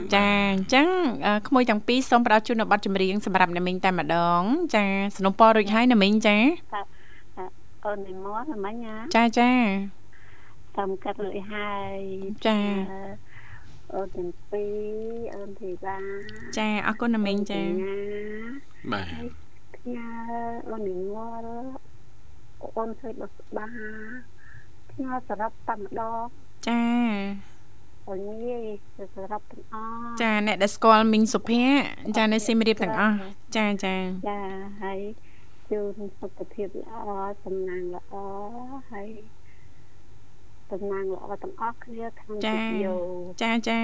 [0.00, 0.86] ទចាអញ្ចឹង
[1.26, 4.42] អឺក្មួយទាំងពីរសូមផ្ដល់ជូននៅប័ណ្ណចម្រៀងសម្រាប់ណាមីងតែម្ដង
[4.74, 4.84] ចា
[5.16, 6.36] สนុំពររួចហើយណាមីងចា
[7.86, 9.50] អូននេះមកហ្មងណាចាចា
[10.76, 11.98] តាមកាត់លុយហើយ
[12.46, 12.58] ចា
[13.94, 15.96] អឺអូនទាំងពីរអូនធីតា
[16.58, 17.94] ចាអរគុណណាមីងចាណា
[18.92, 19.06] បាទ
[19.76, 20.08] ផ្ញើ
[20.70, 21.46] អូននិមល
[22.76, 23.66] អូនស្រីបុស្បា
[24.90, 26.26] ផ្ញើសរុបតែម្ដង
[26.68, 26.82] ចា
[28.08, 28.64] អូនងាយ
[29.14, 33.16] សរុបទាំងអស់ចាអ្នកដែលស្គាល់មីងសុភ័ក្រចានៅសៀមរាបទាំងអស់
[33.56, 33.94] ចាចា
[34.28, 34.40] ចា
[34.82, 35.00] ហើយ
[35.70, 36.94] ជូនសុខភាពល្អ
[37.44, 38.14] សំណាងល្អ
[38.90, 39.08] ហើយ
[40.72, 42.94] សំណាងល្អទាំងអស់គ្នាក្នុងវិទ្យុ
[43.42, 43.80] ចាចា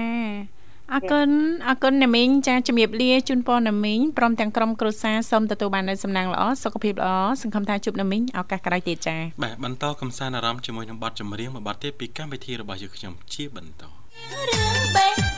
[0.93, 1.29] អរគុណ
[1.67, 7.09] អរគុណណាមីងចាជំរាបលាជូនពរណាមីងព្រមទាំងក្រុមគ្រួសារសូមទទួលបាននូវសំណាងល្អសុខភាពល្អ
[7.41, 15.28] សង្ឃឹមថាជួបណាមីងឱកាសក្រោយទៀតចាបាទបន្តកំសាន្តអារម្មណ៍ជាមួយនឹងបទចម្រៀងមួយបទទៀតពីកម្មវិធីរបស់យើងខ្ញុំជាបន្តរឿងបេះ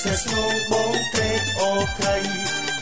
[0.00, 2.16] ស្នេហ៍ស្នងបងត្រេកអរក្រៃ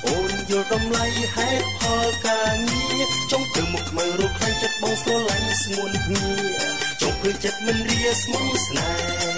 [0.06, 6.26] អូនយល់តម្លៃហេតុផលការងារចង់ទៅមុខខ្មៅរកខ្លាញ់ចិត្តបងស្រឡាញ់ស្ងួនគ្នា
[7.00, 9.34] ចង់ឃើញចិត្តមិនរាស្មូស្នេហ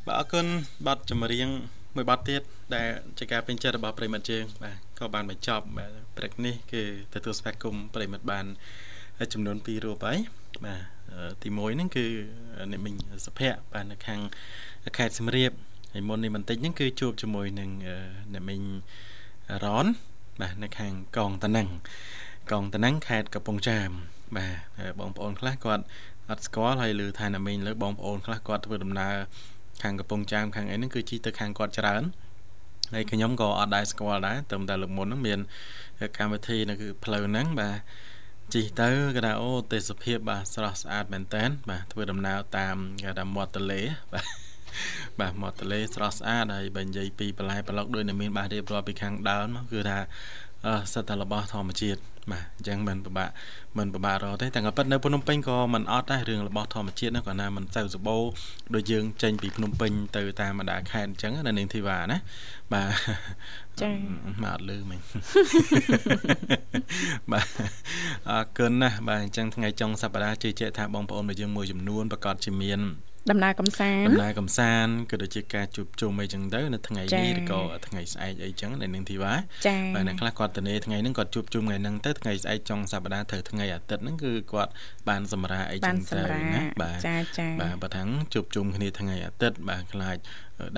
[0.00, 0.46] ៍បាទអរគុណ
[0.86, 1.48] បទចម្រៀង
[1.96, 2.42] មួយបទទៀត
[2.74, 6.82] ដែលជាការពេញចិត្តរបស់ប្រិមិត្តយើងបាទក៏បានបញ្ចប់បាទព្រឹកនេះគឺ
[7.14, 8.46] ទទួលស្វាគមន៍ប្រិមិត្តបាន
[9.32, 10.18] ចំនួន2រូបហើយ
[10.64, 10.80] បាទ
[11.12, 12.04] អឺទី1ហ្នឹងគឺ
[12.70, 14.20] អ្នកមីងសុភ័ក្របាទនៅខាង
[14.96, 15.52] ខេត្តសៀមរាប
[15.92, 17.96] ហើយមុននេះបន្តិចហ្នឹងគឺជួបជាមួយនឹងអឺ
[18.32, 18.62] អ្នកមីង
[19.64, 19.86] រ៉ន
[20.40, 21.68] បាទនៅខាងកងតនឹង
[22.50, 23.90] កងតនឹងខេត្តកំពង់ចាម
[24.36, 25.84] បាទហើយបងប្អូនខ្លះគាត់
[26.28, 29.14] អត់ស្គាល់ហើយឮថាអ្នកមីងលើបងប្អូនខ្លះគាត់ធ្វើដំណើរ
[29.82, 32.02] ខាងកំពង់ចាមខាងអីហ្នឹងគឺជីទៅខាងគាត់ច្រើន
[32.94, 35.40] ហើយខ្ញុំក៏អត់ដែរស្គាល់ដែរតែតែលើកមុនហ្នឹងមាន
[36.18, 37.76] កម្មវិធីនៅគឺផ្លូវហ្នឹងបាទ
[38.52, 43.80] ជីទៅគេថាអូទេសភាពបាទស្រស់ស្អាតមែនតើបាទធ្វើដំណើរតាមគេថាមាត់ទន្លេ
[44.12, 44.26] បាទ
[45.20, 49.98] បាទមាត់ទន្លេស្រស់ស្អាតហើយបើនិយាយពីបន្លែប្លុកដូចនៅមានបាទរៀបរាប់ពីខាងដើមមកគឺថា
[50.66, 53.30] អឺសិតតែរបស់ធម្មជាតិ បាទអញ្ចឹងមិនពិបាក
[53.78, 58.22] មិនពិបាករកទេតែក៏ប៉ិតនៅភ្នំពេញក៏មិនអត់ដែររឿងរបស់ធម្មជាតិហ្នឹងក៏ណាមិនសូវសម្បូរ
[58.74, 62.18] ដូចយើងចេញពីភ្នំពេញទៅតាមបណ្ដាខេត្តអញ្ចឹងណានាងធីវ៉ាណា
[62.72, 62.92] បាទ
[63.80, 63.94] ចា៎
[64.42, 64.98] មកអត់លឺមិញ
[67.32, 67.46] បាទ
[68.30, 72.80] អរគុណណាស់បាទអញ្ចឹងថ្ងៃចុងសប្តាហ៍ជឿជាក់ថាបងប្អូនរបស់យើងមួយចំនួនប្រកាសជាមាន
[73.30, 79.34] ដំណើរកំសាន្តដំណើរកំសាន្តក៏ដូចជាការជួបជុំអីចឹងទៅនៅថ្ងៃចា៎នេះឬក៏ថ្ងៃស្អែកអីចឹងនៅនឹងធីវ៉ា
[79.66, 84.72] ចាបាទអ្នកខ្លះគាត់ទៅនេថ្ងៃហ្នឹងគាត់ជួបជុំថ្ងៃហ្នឹងទៅថ្ងៃស្អែកចុងសប្តាហ៍ត្រូវថ្ងៃអាទិត្យហ្នឹងគឺគាត់
[85.08, 90.16] បានសម្រាអីបាចឹនងទៅសម្រាប់ណាបាទចាចាបាទបើថាំងជួបជុំគ្នាថ្ងៃអាទិត្យបាទខ្លាច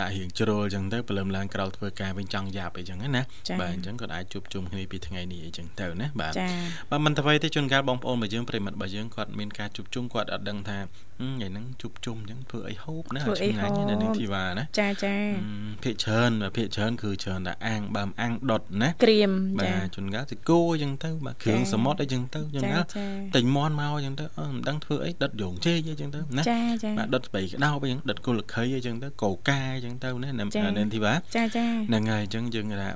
[0.00, 3.22] ដាក់រៀងជ្រុលចឹងទៅព្រលឹមឡើងក្រោលធ្វើការវិញចង់យ៉ាប់អីចឹងណា
[3.60, 6.46] បាទអញ្ចឹងគាត់អាចជួបជុំគ្នាពីថ្ងៃនេះអីចឹងទៅណាបាទចា
[6.90, 10.78] បាទមិនទៅទេជួនកាលបងប្អូនរបស់យើងប្រិមត្តរបស់យើងគាត់មានការជួបជុំគាត់អត់ដឹងថា
[11.20, 32.90] ហឹមថ្ងៃហ្នឹងជួបជុំអញ្ចឹងធ្វើអីហូបណាធ្វើអីឆ្ងាញ់ហូបណានឹងធីវ៉ាណាចាចាហឹមភាកច្រើនបាទភាកច្រើនគឺច្រើនតែអាំងបើមអាំងដុតណាក្រៀមបាចាទជួនកាលទៅគោអញ្ចឹងទៅបាទគ្រឿងចាសមុទ្រអីចឹងទៅជួនចាកាលចាតែញមន់មកអញ្ចឹងទៅអឺមិនដឹងធ្វើអីដុតយងជេកអីចឹងទៅណាចាចាបាទដុតស្បៃក្តោបអីចឹងដុតគុលខីអីចឹងទៅកោកាអីចឹងទៅណានៅចានៅធីវ៉ាចាចាហ្នឹងហើយអញ្ចឹងយើងគេថា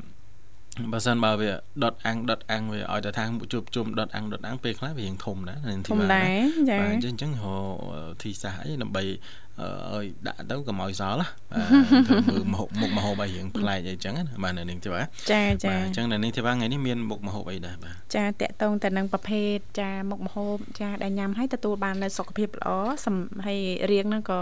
[0.92, 1.50] បើសិនបើវា
[1.82, 7.76] ដុតអាំងដុតអាំងវាឲ្យតែថាជួបជុំដុតអាំងដុតអាំងពេលខ្លះវារៀងធំដែរនៅធធីំវ៉ាដែរចាបាទអញ្ចឹងអញ្ចឹងរក
[8.22, 9.47] ទីសាសអីដើម្បីអឺ
[9.94, 22.68] ឲ្យដាក់ទៅកុំឲ្យសល់ណាបាទធ្វើមើលមុខមុខមហូបអីរៀងប្លែកអីចឹងណាបាទនៅនឹងធីវ៉ាចាចាបាទអញ្ចឹងនៅនឹងធីវ៉ាថ្ងៃនេះមានមុខមហូបអីដែរបាទចាតកតងទៅនឹងប្រភេទចាមុខម្ហូបចាដែលញ៉ាំឲ្យទទួលបាននូវសុខភាពល្អ
[23.06, 23.16] សំ
[23.46, 24.40] ហើយរាងហ្នឹងក៏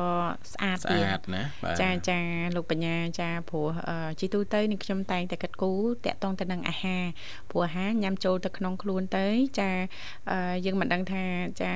[0.52, 2.18] ស្អាតស្ទៀតអាតណាបាទចាចា
[2.56, 5.72] លោកបញ្ញាចាព្រោះអឺជីទូទៅនេះខ្ញុំតែងតែកាត់គូ
[6.04, 7.04] តាក់ទងទៅនឹងអាហារ
[7.50, 9.26] ព្រោះអាហារញ៉ាំចូលទៅក្នុងខ្លួនទៅ
[9.58, 9.70] ចា
[10.30, 11.22] អឺយើងមិនដឹងថា
[11.62, 11.72] ចា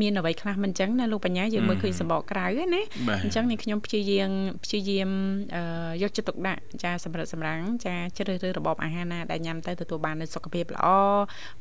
[0.00, 4.30] មានអ្វីខ្លះមិនអញ្ចឹងណាលោកបញ្ញាយើងមើលឃើញសម្បកក្រៅណាបាទអញ្ចឹងនេះខ្ញុំព្យាយាម
[4.64, 5.10] ព្យាយាម
[5.56, 10.86] អឺយកចិត្តទុកដាក់ចាសម្រាប់សម្រាំងចាជ្រើសរើសរបបអាហារណាដែលញ៉ាំទៅទទួលបាននូវសុខភាពល្អ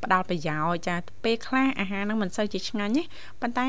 [0.03, 3.03] ផ្ដល់ប្រយោជន៍ចាពេលខ្លះអាហារហ្នឹងមិនសូវជាឆ្ងាញ់ទេ
[3.41, 3.67] ប៉ុន្តែ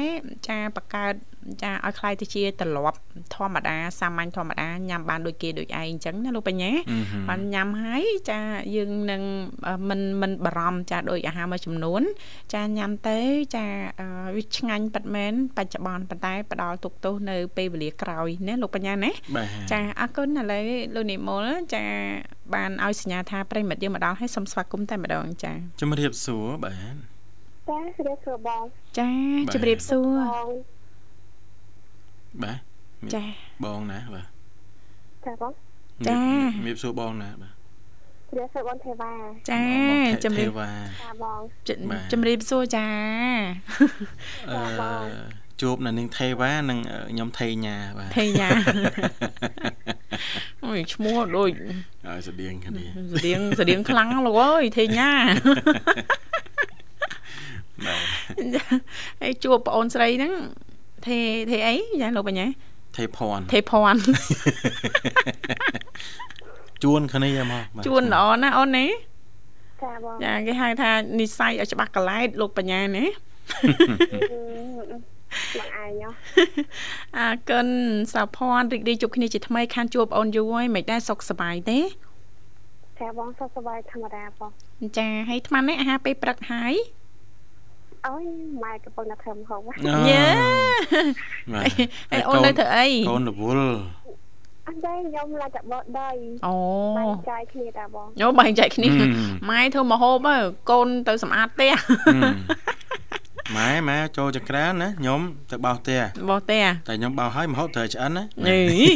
[0.49, 1.15] ចាបង្កើត
[1.64, 3.00] ចាឲ្យคล้ายទៅជាទម្លាប់
[3.36, 8.40] ធម្មតាសាមញ្ញធម្មតាញ៉ាំបានដូចគេដូចឯងអញ្ចឹងណាលោកបញ្ញា អឺហឹម បានញ៉ាំហើយចា
[8.76, 9.22] យើងនឹង
[9.68, 12.02] អឺមិនមិនបារម្ភចាដោយអាហារមួយចំនួន
[12.54, 13.20] ចាញ៉ាំទៅ
[13.56, 13.66] ចា
[14.00, 20.64] អឺវាឆ្ងាញ់ប៉ាត់មែនបច្ចុប្បន្នប៉ុន្តែផ្ដល់ទុកទោសនៅពេលវេលាក្រោយណាលោកបញ្ញាណា បាទ ចាអរគុណឥឡូវ
[20.96, 21.84] លោកនិមលចា
[22.54, 26.96] បានឲ្យសញ្ញាថាប្រិមិត្តយើងមកដល់ហើយសូមស្វាគមន៍តែម្ដងចា ជំរាបសួរបាទ
[27.70, 28.64] ចារៀបសួរបង
[28.98, 29.10] ចា
[29.48, 30.71] បាទ ជម្រាបសួរ បង
[32.43, 32.59] បាទ
[33.15, 33.23] ចា
[33.65, 34.27] បងណាបាទ
[35.27, 35.53] ចាបង
[36.09, 36.21] ចា
[36.55, 37.53] ជំរាបសួរបងណាបាទ
[38.37, 39.13] រៀបសួរបងទេវ៉ា
[39.51, 40.71] ចាបងជម្រាបទេវ៉ា
[41.03, 42.87] ចាបងជបាទជម្រាបសួរចា
[44.51, 44.59] អឺ
[45.61, 46.79] ជួបនៅនឹងទេវ៉ានិង
[47.11, 48.49] ខ្ញុំថេញ៉ាបាទថេញ៉ា
[50.65, 51.51] អូយឈ្មោះដូច
[52.07, 55.11] ឲ្យស្តៀងគ្នាស្តៀងស្តៀងខ្លាំងលោកអើយថេញ៉ា
[57.85, 58.01] បាទ
[59.21, 60.35] ហើយជួបប្អូនស្រីហ្នឹង
[61.09, 61.19] ទេ
[61.51, 62.47] ទេអីចាលោកបញ្ញា
[62.97, 64.01] ថេភ័ណ្ឌទេភ័ណ្ឌ
[66.83, 68.87] ជួនគ្នាមកបាទជួនល្អណាស់អូនណា
[69.83, 73.05] ចាបងចាគេហៅថានិស័យឲ្យច្បាស់កលែតលោកបញ្ញាណា
[75.59, 76.11] បងឯងហ៎
[77.19, 77.67] អើកិន
[78.15, 81.79] សាភ័ណ្ឌរីករាយជួបគ្នាជាថ្មីខានជួបអូនយូរហើយមិនដែរសុខសប្បាយទេ
[83.01, 84.51] ចាបងសុខសប្បាយធម្មតាបង
[84.99, 86.75] ចាហើយអាត្មានេះអាហារពេលព្រឹកហើយ
[88.07, 88.25] អើយ
[88.63, 90.25] ម៉ែកំពុងតែធ្វើម្ហូបហ៎អូយេ
[91.53, 91.67] បាទ
[92.13, 93.67] ហើយអូននៅធ្វើអីកូនរវល់
[94.67, 96.11] អត់ទេខ្ញុំឡើងតែបោះដី
[96.47, 96.55] អូ
[96.99, 98.89] បែងចែកគ្នាតាបងយោបែងចែកគ្នា
[99.51, 101.73] ម៉ែធ្វើមកហូបហើយកូនទៅសម្អាតផ្ទះ
[103.57, 108.91] ម៉ែម៉ែចូលចក្រានណាខ្ញុំទៅបោសផ្ទះបោះផ្ទះតែខ្ញុំបោសហើយមហូបត្រូវឆ្អិនណានេះ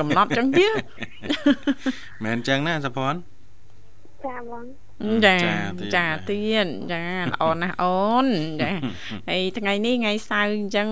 [0.00, 0.72] កំណត់ចឹងទៀត
[2.24, 3.18] មែនអញ្ចឹងណាសុភ័ណ្ឌ
[4.26, 4.64] ចាបង
[5.24, 8.26] ចាចាទៀតចាទៀតចាល្អណាស់អូន
[8.62, 8.70] ចា
[9.28, 10.88] ហើយថ្ងៃនេះថ្ងៃសៅរ៍អញ្ចឹង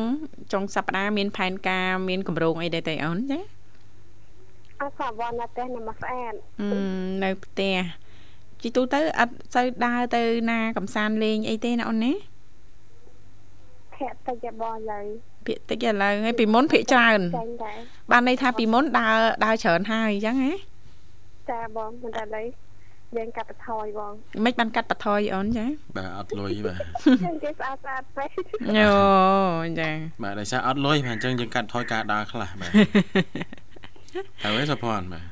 [0.53, 3.38] ចុងសប្តាហ៍មានផែនការមានកម្រោងអីដែរទេអូនចា
[4.81, 6.79] អត់សាបងណាស់ទេខ្ញុំមកស្អាតអឺ
[7.25, 7.77] នៅផ្ទះ
[8.62, 12.12] ជីទូទៅអត់សូវដើរទៅណាកំសាន្តលេងអីទេណាអូនណា
[13.97, 15.01] ធាក់តិចតែបងលើ
[15.47, 17.79] ភាកតិចឥឡូវហើយពីមុនភាកច្រើនចាញ់ដែរ
[18.11, 20.53] បានន័យថាពីមុនដើរដើរច្រើនហើយអញ្ចឹងហ៎
[21.51, 22.47] ចាបងមិនតែឡើយ
[23.16, 24.12] យើងកាត់បន្ថយបង
[24.44, 26.79] មិនបានកាត់បន្ថយអូនចាបាទអត់លុយបាទ
[27.24, 28.31] យើងគេស្អាតស្អាតពេក
[28.68, 28.72] អូ
[29.81, 29.90] ចា
[30.22, 32.70] បាទដោយសារអត់លុយបាទអញ្ចឹងយើងកាត់ថយការដើរខ្លះបាទ
[34.44, 35.24] ហើយសុភ័ណ្ឌបាទ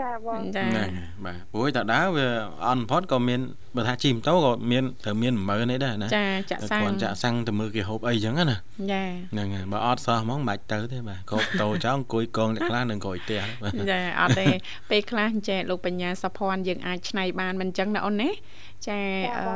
[0.00, 2.28] ចាបងចាហ្នឹងហើយបាទព្រោះតែដើរវា
[2.66, 3.40] អន់ផុតក៏មាន
[3.76, 8.56] បើថាជិះម៉ូតូក៏មានត្រូវមាន10000នេះដែរណាចាចាក់តែសាំងគាត់ចាក់សាំងទៅមើលគេហូបអីចឹងណា
[8.92, 9.02] ចា
[9.32, 14.46] ហ្នឹងហើយបើអត់សោះហ្មងមិនបាច់ទៅទេបាទកោបតោចោលអង្គុយកងតែខ្លះនឹងក្រោយផ្ទះបាទចាអត់ទេ
[14.90, 18.30] ពេលខ្លះចេះលោកបញ្ញាសុភ័ណ្ឌយើងអាចឆ្នៃបានមិនអញ្ចឹងណាអូនណា
[18.88, 18.98] ចា
[19.38, 19.46] អឺ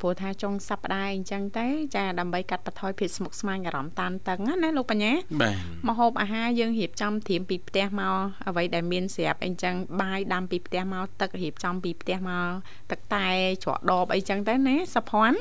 [0.00, 5.56] ព្រោះថាចុងសប្តាហ៍អញ្ចឹងទៅចាដើម្បីកាត់បន្ថយភាពស្មុគស្មាញអារម្មណ៍តានតឹងណាលោកបញ្ញាបាទ
[5.86, 8.14] មកហូបអាហារយើងរៀបចំត្រៀមពីផ្ទះមក
[8.48, 12.50] អ្វីដែលមានស្រាប់អីចឹងបាយដាំពីផ្ទះមកទឹករៀបចំពីផ្ទះមក
[12.90, 13.26] ទឹកតែ
[13.62, 15.38] ច្រកដបអីចឹងទៅណាសុភ័ណ្ឌ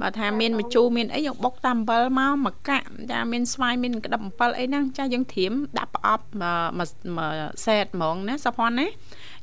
[0.00, 7.34] បើថាមានម្ជូរមានអីយើងបុកតាមអំបិលមកមកកាក់ចាមានស្វាយមានក្តឹបអំបិលអីហ្នឹងចាយើងត្រៀមដាក់ប្រអប់មកមក
[7.66, 8.86] សេតហ្មងណាសុភ័ណ្ឌណា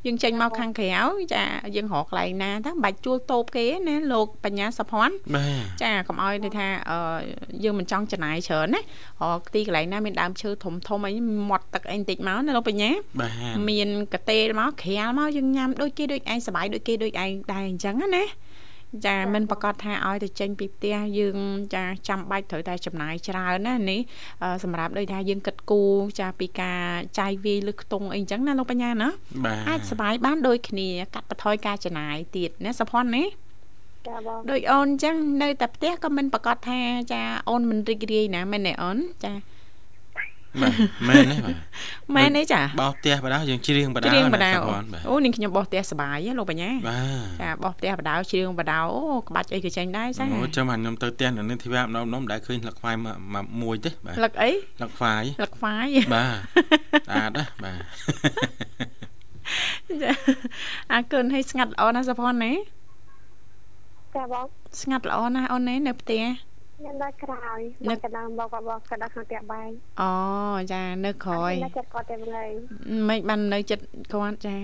[0.06, 0.92] យើងចេញមកខាងក្រៅ
[1.34, 1.44] ចា
[1.76, 5.46] យើងរកកន្លែងណាទៅមិនបាច់ជួលតូបគេណាលោកបញ្ញាសុភ័ណ្ឌបា
[5.80, 7.00] ទចាកុំឲ្យន័យថាអឺ
[7.64, 8.84] យើងមិនចង់ចំណាយច្រើនណារ
[9.40, 11.14] កទីកន្លែងណាមានដើមឈើធំធំអី
[11.50, 18.26] មាត់ទឹកអីបន្តិចមកណាលោកបញ្ញាបាទមានកតេលមកក្រាលមកយើងញ៉ាំដូចគេដូចឯងសប្បាយដូចគេដូចឯងដែរអញ្ចឹងណា
[19.06, 21.38] ចាមិនប្រកាសថាឲ្យទៅចេញពីផ្ទះយើង
[21.76, 24.00] ចាចាំបាច់ត្រូវតែចំណាយច្រើនណានេះ
[24.44, 26.82] អឺសម្រាប់ដូចថាយើងគិតគូរចាពីការ
[27.20, 29.10] ចាយវាយលើខ្ទង់អីអញ្ចឹងណាលោកបញ្ញាណា
[29.46, 33.24] បាទអាចសប្បាយបានដូចគ្នាកាត់បន្ថយការចំណាយទៀតណាសុភ័ណ្ឌណា
[34.08, 36.80] ចាបងដូចអូនអញ្ចឹងនៅតែផ្ទះក៏មិនប្រកាសថា
[37.14, 39.34] ចាអូនមិនរីករាយណាមែនទេអូនចា
[40.62, 40.74] បាទ
[41.10, 41.56] មែនទេបាទ
[42.16, 56.38] មែនទេចាបោសផ្ទះបដៅយើងច្រៀងបដៅច្រៀងបដៅសុភ័ណ្ឌបាទអូនាងខ្ញុំបោះផ្ទះសបាយហ៎លោកបញ្ញាបាទចាបោះផ្ទះបដៅច្រៀងបដៅអូក្បាច់អីក៏ចេញដែរចាអូចាំខ្ញុំទៅផ្ទះនៅនេះធីវាម្ដងម្ដងមិនដែលឃើញលឹកខ្វាយមកមកមួយទេបាទលឹកអីលឹកខ្វាយលឹកខ្វាយបាទ
[57.08, 57.82] ស្អាតណាស់បាទ
[60.04, 60.12] ចា
[60.92, 62.54] អាគុណឲ្យស្ងាត់ល្អណាស់សុភ័ណ្ឌណា
[64.16, 64.46] ចាបង
[64.82, 66.24] ស្ងាត់ល្អណាស់អូនណានៅផ្ទះ
[66.78, 67.60] ខ្ញុំដល់ក្រោយ
[67.90, 69.70] នឹនឹកកកណ្ដាលមកក៏បងកណ្ដាលខាងផ្ទះបាយ
[70.02, 70.12] អូ
[70.74, 72.50] ចានៅក្រោយនៅចិត្តគាត់តែមួយ
[73.10, 74.58] មិនបាននៅចិត្តគាត់ចា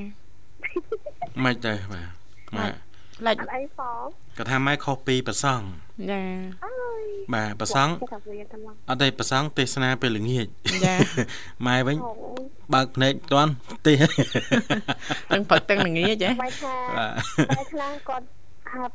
[1.44, 2.10] មិនទេបាទ
[2.58, 2.74] បាទ
[3.20, 4.06] ផ្លាច់អត់អីផង
[4.38, 5.66] គាត់ថាម៉ែខុសពីប្រសង់
[6.12, 6.22] ចា
[6.66, 10.46] អើយបាទប្រសង់គាត់ថាវាតែមកអត់ទេប្រសង់ទេសនាពេលល្ងាច
[10.86, 10.96] ចា
[11.68, 12.12] ម៉ែវិញអូ
[12.74, 13.52] បើកភ្នែកតាន់
[13.88, 13.94] ទេ
[15.32, 18.43] ទាំងព្រឹកទាំងល្ងាចហ៎បាយថាបាទតែខ្លះគាត់ហា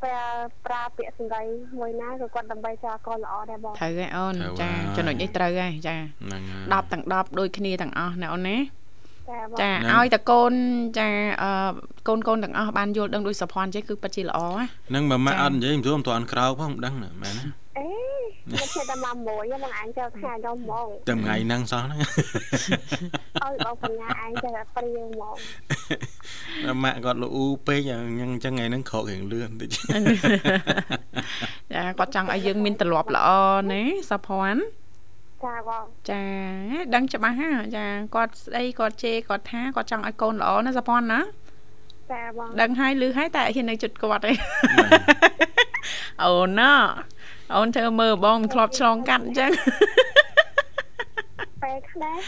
[0.02, 0.20] ពេល
[0.66, 1.42] ប្រើពាក្យសម្ដី
[1.78, 8.56] មួយណាក៏គាត់ដើម្បីចោលកូនល្អដែរបងត្រូវហើយអូនចាចំណុចនេះត្រូវហើយចាហ្នឹងហើយ10ទាំង10ដូចគ្នាទាំងអស់ណាអូនណា
[9.30, 10.52] ចាបងចាហ្នឹងឲ្យតកូន
[10.98, 11.08] ចា
[11.42, 11.50] អឺ
[12.08, 17.44] កូនកូនទាំងអស់បានយល់ដឹងដោយសុភ័ណ្ឌចេះគឺពិតជាល្អណាហ្នឹងបើម៉ាក់ចាអត់និយាយមិនទួមិនទាន់ក្រោកផងមិនដឹងណាមែនណា
[17.78, 17.86] អេ
[18.52, 25.34] មកធ្វើតែមកមួយបងអញចូលថ្ងៃដល់ហ្មងតែថ្ងៃហ្នឹងសោះហ្នឹងឲ្យបងបញ្ញាអញចេះតែព្រាវហ្មង
[26.64, 27.28] តែម៉ាក់គាត់លូ
[27.66, 33.28] ពេកអញ្ចឹងអញ្ចឹងថ្ងៃហ្នឹងក្រោករៀងលឿនតិចចាគាត់ចង់ឲ្យយើងមានទម្លាប់ល្អ
[33.72, 34.60] ណាសុភ័ណ្ឌ
[35.44, 36.22] ចាបងចា
[36.94, 41.20] ដឹងច្បាស់ហ่าចាគាត់ស្ដីគាត់ជេរគាត់ថាគាត់ចង់ឲ្យកូនល្អណាសុភ័ណ្ឌណា
[42.12, 44.32] ចាបងដឹងហើយឮហើយតែអត់ហ៊ាននៅជិតគាត់ទេ
[46.24, 46.72] អូនណា
[47.54, 49.50] អូនធ្វើមើលបងមិនធ្លាប់ឆ្លងកាត់អញ្ចឹង
[51.62, 52.18] ពេលពេលខ្លះ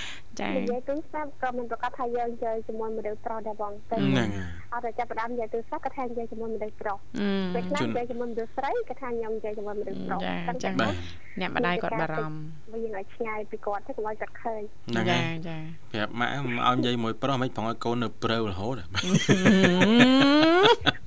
[0.40, 4.28] ចានិយាយទូរស័ព្ទក៏មិនប្រកាសថាយើងនិយាយជាមួយមនុស្សប្រុសដែរបងតែហ្នឹង
[4.72, 10.94] ហើយអត់តែចាប់ផ្ដើមនិយាយទូរស័ព្ទក៏ថានិយាយជាមួយមនុស្សប្រុសអឺពេលខ្លះជូននិយាយជាមួយមនុស្សស្រីក៏ថាខ្ញុំនិយាយជាមួយមនុស្សប្រុសចាតែចាបាទ
[11.40, 15.56] អ្នកម្ដាយគាត់បារម្ភវិញឲ្យឆ្ងាយពីគាត់ទៅកុំឲ្យគាត់ឃើញហ្នឹងហើចាយចា
[15.92, 20.99] ប្រាប់ម៉ាក់មកឲ្យនិយាយមួយប្រុសមិនប្រងឲ្យកូននៅព្រៅរហូតអូបញ្ញា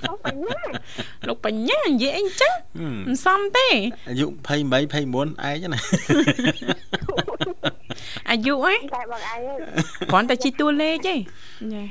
[1.27, 3.67] លោកបញ្ញានិយាយអីចឹងហឹមមិនសមទេ
[4.09, 5.79] អាយុ28 29ឯងណា
[8.29, 9.39] អាយុហ៎តែបងឯង
[10.11, 11.15] គ្រាន់តែជីតួលេខទេ
[11.73, 11.83] ចា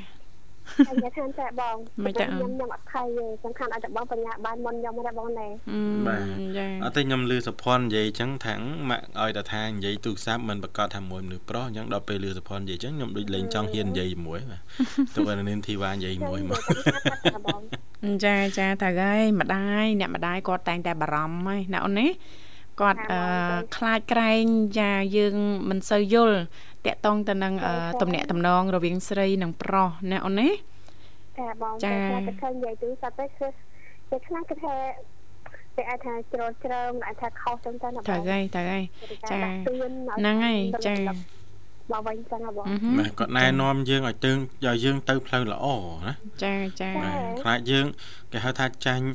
[0.87, 6.23] ហើយនិយាយថាតែបងមិនទេអ่ะខ្ញុំខ្ញុំអត់ខៃទេសំខាន់ឲ្យតែបងបញ្ញាបានមុនខ្ញុំដែរបងណែអឺបាទ
[6.57, 8.55] ចាអត់ទេខ្ញុំលឺសុភ័ណ្ឌនិយាយអញ្ចឹងថា
[8.89, 14.61] ម៉ាក់ឲ្យតែថានិយាយទូរស័ព្ទមិនប្រកាសថាមួយមនុស្សប្រុសអញ្ចឹងដល់ពេលលឺសុភ័ណ្ឌនិយាយអញ្ចឹងខ្ញុំដូចលេងចង់ហ៊ាននិយាយជាមួយបាទ
[15.15, 17.61] ទុកឲ្យនាងធីវ៉ានិយាយមួយមកតែបង
[18.25, 22.07] ចាចាតើហើយម្ដាយអ្នកម្ដាយគាត់តែងតែបារម្ភហើយណាអូនណា
[22.81, 23.19] គាត់អឺ
[23.75, 24.45] ខ្លាចក្រែង
[24.79, 25.35] ចាយើង
[25.69, 26.37] មិនសូវយល់
[26.87, 30.49] តកតងទៅនឹងអឺទំនាក់ទំនងរវាងស្រីនិងប្រុសណាអូនណា
[31.37, 33.47] តែបងចាតែខ្លះទៅឃើញនិយាយទូរស័ព្ទទៅគឺ
[34.09, 34.75] តែខ្លះគឺថា
[35.75, 38.83] តែអាចថាជ្រុលជ្រើមអាចថាខុសចឹងទៅណាបងតើហើយតើហើយ
[39.31, 39.53] ចាហ្នឹង
[40.17, 40.95] ហ្នឹងហើយចា
[41.91, 44.31] មកវិញចឹងហ៎បងអឺហឹមបាទគាត់ណែនាំយើងឲ្យទៅ
[44.65, 45.65] ឲ្យយើងទៅផ្លូវល្អ
[46.07, 47.85] ណាចាចាបាទខ្លាចយើង
[48.31, 49.05] គេហៅថាចាញ់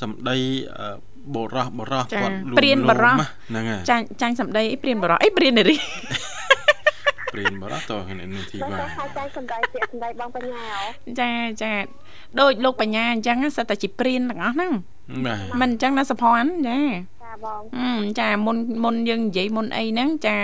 [0.00, 0.36] សម្ដី
[0.78, 0.88] អឺ
[1.34, 5.76] បរោះបរោះចាគាត់លួងព្រានបរោះលោមហ្នឹងហើយចាញ់ចាញ់សម្ដីអីព្រានបរោះអីព្រាននារី
[7.32, 10.82] ព្រានបរោះតើនេះនាងធីតែវ៉ាថាតែសំដីពាក្យសំដីបងបញ្ញាហ៎
[11.20, 11.30] ចា
[11.62, 11.72] ចា
[12.40, 14.72] ដូចលោកបញ្ញាអញ្ចឹងសិតតែជាព្រានទាំងអស់ហ្នឹង
[15.26, 16.80] បាទមិនអញ្ចឹងណាសុភ័ណ្ឌចា
[17.22, 20.36] ចាបងអឺចាមុនមុនយើងនិយាយមុនអីហ្នឹងចា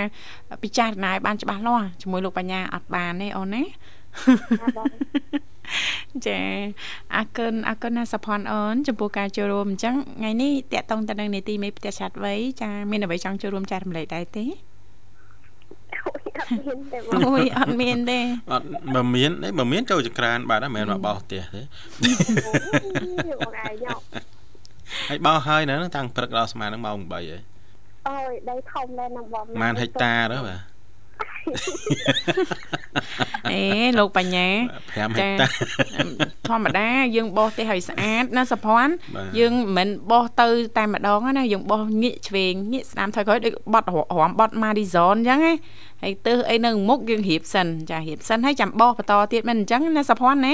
[0.63, 4.87] ពិចារណាឲ្យបានច្បាស់លាស់ជាមួយលោកបញ្ញាអត់បានទេអូនណាចាបង
[6.27, 6.39] ចា
[7.15, 14.45] អរគុណអរគុណណាសុភ័ណ្ឌអូនចំពោះការចូលរួមអញ្ចឹងថ្ងៃនេះតកតងទៅនឹងនីតិមេផ្ទះឆាត់វ័យចាមានអ្វីចង់ចូលរួមចែករំលែកដែរទេ
[16.05, 18.19] អូយអត់មានទេបងអូយអត់មានទេ
[18.51, 21.61] អត់បើមានទេបើមានចូលចក្រានបាទហ្នឹងមិនមែនមកបោសផ្ទះទេ
[22.01, 23.95] អូយបងឯងញ៉ោ
[25.09, 27.25] ហើយបោសហើយនៅហ្នឹងតាំងព្រឹកដល់ស្មានហ្នឹងម៉ោង8ហើយ
[28.09, 30.72] អូយដីធំដែរណាបងម៉ានហិកតាទៅបាទ
[33.51, 33.61] អេ
[33.99, 35.29] លោកបញ្ញា5ហិកតា
[36.47, 40.47] ធម្មតាយើងបោសទេឲ្យស្អាតណាសុភ័ណ្ឌបាទយើងមិនមែនបោសទៅ
[40.77, 45.53] តែម្ដងណាយើងបោសងាកឆ្វេងងាកស្ដាំថយក្រោយដូចបត់រំបត់ Madison អញ្ចឹងណា
[46.01, 50.49] ហើយទើសអីនៅមុខយើងរៀបសិនចារៀបសិនហើយចាំបោសបន្តទៀតមិនអញ្ចឹងណាសុភ័ណ្ឌណ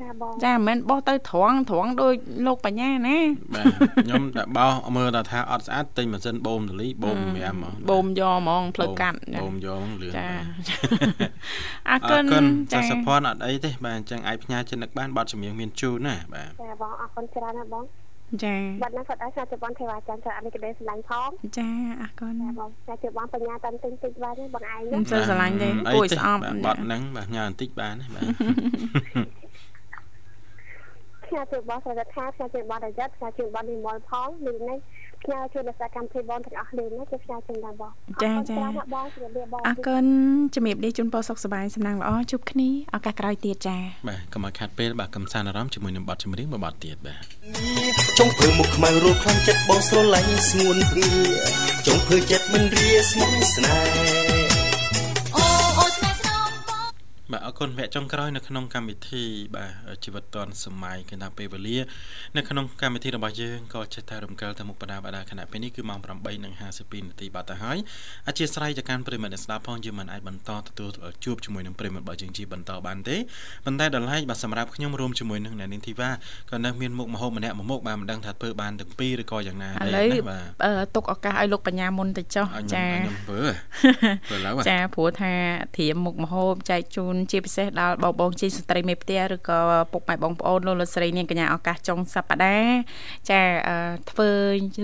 [0.00, 2.14] ចាបងចាមិនមែនបោសទៅត្រង់ត្រង់ដូច
[2.46, 3.18] លោកបញ្ញាណា
[3.54, 3.66] បាទ
[4.04, 10.48] ខ្ញុំតែបោសមើលតែថាអត់ស្អាតទិញម៉ាស៊ីនបូមតលីបូម5ហ្មងបូមយកហ្មងផ្លូវកាត់ចាបូមយកហ្មងលឿនចាបាទ
[11.88, 17.84] អរអគុរណគុណចាសាសុភ័ណ្ឌអត់អីទេបាទអញ្ចឹងអាចផ្ញើចិត្តនឹកបានបတ်ចម្រៀងមានជូនណាបាទចាបងអរគុណច្រើនណាស់បង
[18.44, 21.28] ចាបាត់ណាគាត់ឲ្យសាជាបងទេវ៉ាចាន់ច្រើនអត់នេះក៏ដែរស្រឡាញ់ផង
[21.58, 21.68] ចា
[22.00, 29.43] អរគុណចាបងសាជាបងបញ្ញាតាមទិញតិចបានទេបងឯងមិនសូវស្រឡាញ់ទេអីគួរឲ្យទេស្អប់បាទបတ်ហ្នឹងបាទផ្ញើបន្តិចបានទេបាទ
[31.28, 34.78] ផ្ញើជូនបងស្រីថាផ្ញើជូនបងរយ័ត្នផ្ញើជូនបងនិមលផងនេះនេះ
[35.24, 40.04] ផ្ញើជូនដល់សកម្មភាពបងទាំងអស់គ្នាណាគឺផ្ញើជូនដល់បងចាចាអរគុណច្រើនណាស់បងជម្រាបលាបងអរគុណ
[40.54, 47.22] ជំរាបលាជូនពរសុខសប្បាយសំណាងល្អជួបគ្នាឱកាសក្រោយទៀតចាបាទកុំឲ្យខាត់ពេលបាទកំសាន្តអារម្មណ៍ជាមួយនឹងបတ်ចម្រៀងមួយបတ်ទៀតបាទ
[48.18, 51.08] ចុងភើមុខខ្មៅរੂខ្លាំងចិត្តបងស្រឡាញ់ស្ងួនព្រា
[51.86, 54.53] ចុងភើចិត្តមិនរាស្មុគស្នេហ៍
[57.32, 59.24] បាទអរគុណវគ្គចុងក្រោយនៅក្នុងកម្មវិធី
[59.56, 61.78] បាទជីវិតឌွန်សម័យគឺថាពេលវេលា
[62.36, 67.78] នៅក្នុងកម្មវិធីរបស់យើងក៏ចេះតែរំកិលទៅមុខបដាបដាខណៈពេលនេះគឺម៉ោង8:52នាទីបាត់ទៅហើយ
[68.28, 70.90] អធិស្ឋានទៅកាន់ប្រិមត្តអ្នកស្ដាប់ផងយើងមិនអាចបន្តទទួល
[71.24, 73.16] ជួបជាមួយនឹងប្រិមត្តរបស់យើងជាបន្តបានទេ
[73.64, 76.10] ប៉ុន្តែដល់ឡែកបាទសម្រាប់ខ្ញុំរួមជាមួយនឹងអ្នកនាងធីវ៉ា
[76.50, 83.42] ក៏នៅមានមុខមហូបម្នាក់មួយមុខបាទមិនដឹងថាធ្វើបានទាំងពីរឬក៏យ៉ាងណាឥទេឡូវណាបាទអឺទុកឱកាសឲ្យលោកបញ្ញាមុនទៅចុះឲ្យខ្ញុំចាឲ្យខ្ញុំធ្វើ
[84.28, 85.32] ធ្វើឡើយបាទចាព្រោះថា
[85.78, 89.58] ធៀមមុខមហូបចែកជូនជាពិសេសដល់បងបងជាស្ត្រីមេផ្ទះឬក៏
[89.92, 92.78] ពុកម៉ែបងប្អូនលោកលោកស្រីនាងកញ្ញាឱកាសចុងសប្តាហ៍
[93.30, 93.76] ចាអឺ
[94.10, 94.30] ធ្វើ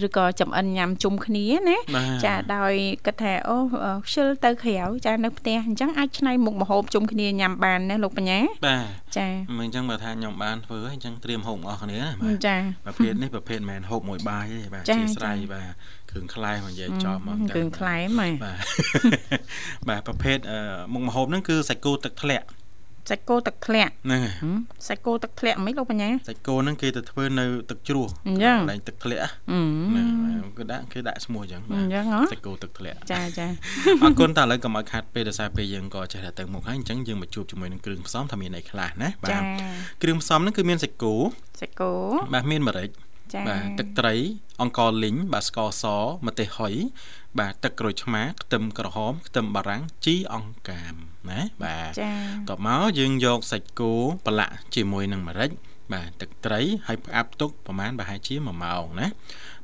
[0.06, 2.72] ឬក៏ចំអិនញ៉ាំជុំគ្នាណាបាទចាដោយ
[3.06, 4.76] គិតថាអូអឺខ្ជិលទៅក្រៅ
[5.06, 8.84] ចានៅផ្ទះអញ្ចឹងអាចឆ្នៃមុខម្ហូបជុំគ្នាញ៉ាំបានណាលោកបញ្ញាបាទ
[9.16, 9.28] ចា
[9.58, 12.56] មិនអញ្ចឹងបើថាខ្ញុំបានធ្វើហើយអញ្ចឹងត្រៀមហូបអស់គ្នាណាបាទចា
[12.86, 15.72] ប្រភេទនេះប្រភេទមិនមែនហូបមួយបាយទេបាទចាជាស្រ័យចាបាទ
[16.10, 18.58] គ្រឿងខ្លែមកនិយាយចោលមកគ្រឿងខ្លែមហ៎បាទ
[19.88, 20.58] បាទប្រភេទអឺ
[20.92, 22.46] មុខម្ហូបហ្នឹងគឺសាច់គោទឹកធ្លាក់
[23.10, 24.56] សាច់គោទឹកធ្លាក់ហ្នឹងហើយហឹម
[24.88, 33.46] សាច់គោទឹកធ្លាក់មិនលោកបញ្ញាសាច់គោហ្នឹងគេទៅធ្វើនៅទឹកជ្រោះអញ្ចឹងកន្លែងទឹកធ្លាក់អឺហ្នឹងបាទគឺដាក់គេដាក់ឈ្មោះអញ្ចឹងអញ្ចឹងហ៎សាច់គោទឹកធ្លាក់ចាចា
[34.02, 39.42] អរគុណតើឥឡូវកុំឲ្យខាត់ពេលដោយសារពេលយើងក៏ចេះតែទៅមុខហើយអញ្ចឹងយើងមកជួបជាមួយនឹងគ្រឿងផ្សំថាមានអីខ្លះណាបាចាទ
[40.02, 41.14] គ្រឿងផ្សំហ្នឹងគឺមានសាច់គោ
[41.60, 41.92] សាច់គោ
[42.34, 43.09] បាទមានម្រេចចា៎
[43.48, 44.14] បាទទឹកត្រី
[44.60, 45.84] អង្ករលីងបាទស្ករស
[46.26, 46.74] ម្ទេសហុយ
[47.38, 50.94] បាទទឹកក្រូចឆ្មាខ្ទឹមក្រហមខ្ទឹមបារាំងជីអង្កាម
[51.30, 52.16] ណាបាទចា៎
[52.50, 53.94] តបមកយើងយកសាច់គោ
[54.26, 55.50] ប្រឡាក់ជាមួយនឹងម្រេច
[55.92, 59.06] បាទទឹកត្រីហើយផ្អាប់ទុកប្រហែលប្រហែលជា1ម៉ោងណា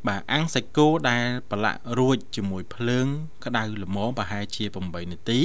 [0.08, 3.06] បាទអាំងសាច់គោដែលប្រឡាក់រួចជាមួយភ្លើង
[3.44, 5.40] ក្តៅល្មមប្រហែលជា8នាទី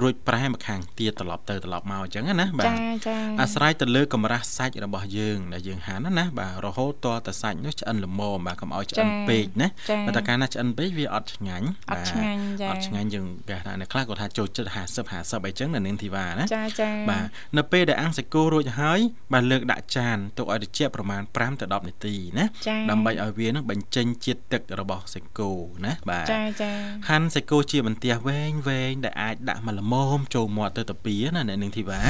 [0.00, 2.76] រួចប្រែមកខាងទៀតត្រឡប់ទៅត្រឡប់មកអញ្ចឹងណាបាទចា
[3.06, 9.68] ចាអាស្រ័យទៅលើកម្រាស់សាច់របស់យើងដែលយើងហាន់ណាណាបាទរហូតតតែសាច់នោះឆ្អិនល្មមបាទកុំឲ្យឆ្អិនពេកណា
[10.06, 17.24] បើតែកាលណាឆ្អិនពេកវាអត់ឆ្ងាញ់អត់ឆ្ងាញ់ចាអត់ឆ្ងាញ់យើងគេថាអ្នកខ្លះគាត់ថាចូលចិត្ត50 50អីចឹងនៅនាងធីវ៉ាណាចាចាបាទ
[17.58, 19.00] នៅពេលដែលអាំងសាច់គោរួចហើយ
[19.32, 25.50] បាទលើកដាក់ចានទុកឲ្យត្រជាក់ប្រមាណ5ទៅ10នាទីណាចាដើម្បីឲ្យវានឹងបញ្ចេញជាតិទឹករបស់សាច់គោ
[25.84, 26.70] ណាបាទចាចា
[27.08, 32.00] ហាន់សាច់គោជាបន្ទះវែងវែងដែលអាចដាក់មកល្មមចូលមាត់ទៅតាពីណាអ្នកនាងធីវ៉ា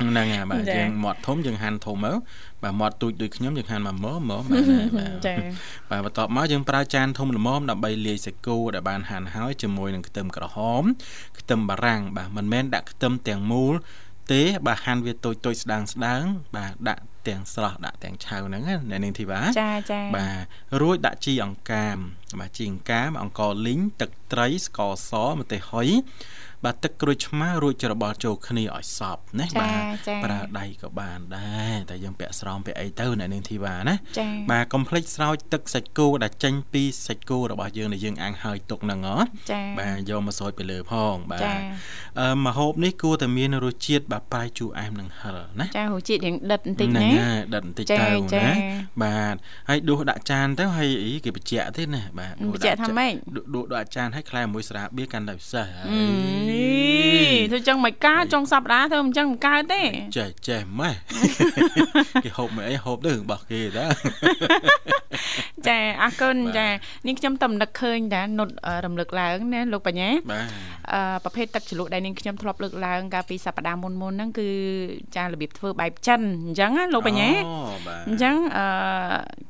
[0.00, 2.16] ហ្នឹងហើយបាទយើងមាត់ធំយើងហាន់ធំមក
[2.62, 5.34] បាទមាត់ទូចដូចខ្ញុំយើងហាន់មកមើមើបាទបាទចា
[5.90, 10.82] បាទបន្ទាប់មកយើងប្រើចានធំល្មមដើម្បីលាយសាច់គោដែលបានហាន់ហើយជាមួយនឹងខ្ទឹមក្រហម
[11.38, 13.74] ខ្ទឹមបារាំងបាទមិនមែនដាក់ខ្ទឹមទាំងមូល
[14.32, 16.24] ទេបាទហាន់វាតូចតូចស្ដើងស្ដើង
[16.56, 20.44] បាទដាក់ ទាំងស្រស់ដាក់ទាំងឆៅហ្នឹងណាអ្នកនាងធីវ៉ាចាចាបាទ
[20.80, 21.96] រួចដាក់ជីអង្កាម
[22.40, 25.88] បាទជីអង្កាមអង្ករលីងទឹកត្រីស្ករសម្ទេសហុយ
[26.64, 29.70] បាទទឹកក្រូចឆ្មារួចច្របល់ចូលគ្នាឲ្យសព្វណាបា
[30.06, 39.16] ទប្រើដៃក៏បានដែរតែយើងពាក់ស្រោមពាក់អីទៅអ្នកនាងធីវ៉ាណាចាបាទកុំភ្លេចស្រោចទឹកសាច់គោដែលចេញពីសាច់គោរបស់យើងដែលយើងអាំងហើយទុកហ្នឹងហ៎
[39.50, 41.54] ចាបាទយកមកស្រោចពីលើផងបាទចា
[42.20, 48.54] អឺម្ហូបនេះគួរតែមានរសជាតិបាទប្រៃជូរអែមនិងហឹរណាចារសជាតិរៀងដិតបន្តិចហ្នឹងណាហើយដិតបន្តិចចាទៅចាណា
[49.02, 49.34] បាទ
[49.68, 56.04] ហើយដួសដាក់ចានទៅហើយអីគេបញ្ជាក់ទេណាបាទបញ្ជាក់ថាម៉េចដួសដួសដាក់ចានហើយខ្លែមួយស្រាបៀរកាន់តែពិសេសហើអឺ
[56.53, 56.53] យ
[57.50, 59.82] ធ្វើចឹងមិនកើតចុងសប្តាហ៍ធ្វើមិនចឹងមិនកើតទេ
[60.16, 60.94] ចេះចេះម៉េះ
[62.24, 63.86] គេហូបមិនអីហូបទៅរបស់គេតា
[65.68, 66.66] ចាអរគុណបាទចា
[67.06, 70.46] នាងខ្ញុំតំណឹកឃើញដែរនុតអឺរំលឹកឡើងណាលោកបញ្ញាបាទ
[70.92, 74.48] អឺប្រភេទទឹកជ្រលក់ដែលនាងខ្ញុំធ្លាប់លើកឡើងកាលពីសប្តាហ៍មុនមុនៗហ្នឹងគឺ
[75.16, 78.66] ចារបៀបធ្វើបែបចិនអញ្ចឹងណាលោកបញ្ញាអូបាទអញ្ចឹងអឺ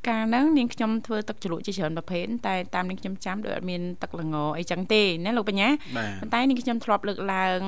[0.09, 7.61] កាលហ្នឹងនាងខ្ញុំធ្វើទឹកជ្រលក់ជាច្រើនប្រភេទតែតាមនាងខ្ញុំចាំដូចអត់មានទឹកល្ងអីចឹងទេណាលោកបញ្ញាបាទប៉ុន្តែនាងខ្ញុំធ្លាប់លើកឡើង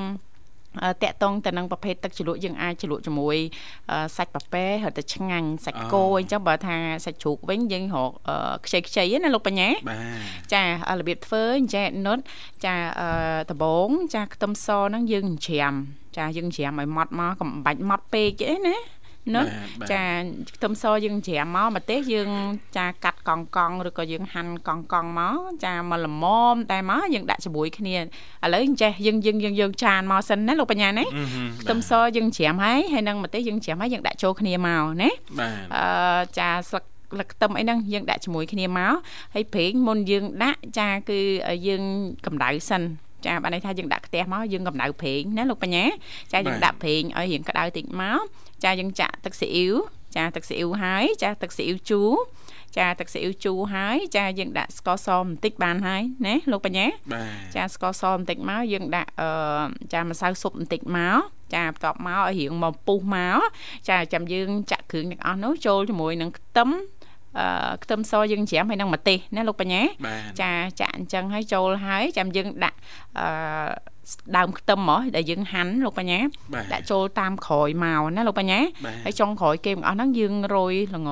[0.85, 3.37] អឺតាក់តងទៅនឹងប្រភេទទឹកជ្រលក់យើងអាចជ្រលក់ជាមួយ
[3.91, 9.99] អឺសាច់ប៉ាប៉ែហើយទៅឆ្ងាញ់សាច់គោអញ្ចឹងបើថាសាច់ជ្រូកវិញយើងរកអឺខ្ចីខ្ចីណាលោកបញ្ញាបា
[10.45, 12.19] ទចាអឺរបៀបធ្វើអញ្ចឹងនុត
[12.65, 13.09] ចាអឺ
[13.51, 15.75] ដំបងចាខ្ទឹមសហ្នឹងយើងច្រាម
[16.17, 18.77] ចាយើងច្រាមឲ្យម៉ត់មកកុំបាច់ម៉ត់ពេកទេណា
[19.35, 20.03] នុតបាទបាទចា
[20.57, 22.31] ខ្ទឹមសយើងច្រាមមកម្ទេសយើង
[22.77, 28.01] ចាកាត់កង់កង់ឬក៏យើងហាន់កង់កង់មកចាមកល្មមតែមកយើងដាក់ជាមួយគ្នាឥ
[28.53, 36.85] ឡូវអញ្ចេះយើងយើងយើងយើងចានមកសិនណាលោកបញ្ញាណាអឺហឹមខ្ទឹមសយើងច្រាមហើយហើយនឹងម្ទេសយើងច្រាមហើយយើងដាក់ចូលគ្នាមកណាបាទអឺចាស្លឹក
[37.19, 38.95] លឹកខ្ទឹមអីហ្នឹងយើងដាក់ជាមួយគ្នាមក
[39.35, 41.19] ហើយប្រេងមុនយើងដាក់ចាគឺ
[41.67, 41.83] យើង
[42.27, 42.83] កម្ដៅសិន
[43.27, 45.85] ចាបានន័យថាយើងដាក់ខ្ទះមកយើងកម្ដៅប្រេងណាលោកបញ្ញា
[46.33, 48.21] ចាយើងដាក់ប្រេងឲ្យរៀងក្ដៅតិចមក
[48.65, 49.75] ចាយើងចាក់ទឹកស៊ីអ៊ីវ
[50.17, 52.13] ចាទឹកស៊ីអ៊ីវហើយចាទឹកស៊ីអ៊ីវជូរ
[52.77, 59.31] ចាទឹកស៊ីអ៊ីវជូរហើយចាយើងដាក់ស្ករសបន្តិចបានហើយណាលោកបញ្ញាបាទចាស្ករសបន្តិចមកយើងដាក់អឺ
[59.93, 61.19] ចាម្សៅស៊ុបបន្តិចមក
[61.55, 63.41] ចាបន្ទាប់មកឲ្យរៀងមកពុះមក
[63.89, 66.71] ចាចាំយើងចាក់គ្រឿងទាំងអស់នោះចូលជាមួយនឹងខ្ទឹម
[67.39, 72.77] អឺខ្ទឹមសយើងច្រាមហើយនឹងម្ទេសណាលោកបញ្ញាបាទចាចាក់អញ្ចឹងហើយចូលហើយចាំយើងដាក់
[73.19, 73.27] អឺ
[74.37, 76.19] ដើមខ្ទឹមហ្មងដែលយើងហាន់លោកបញ្ញា
[76.55, 81.11] បាទដាក់ចូលតាមក្រោយមកណាលោកបញ្ញាបាទហើយចុងក្រោយគេទាំងអស់ហ្នឹងយើងរោយល្ង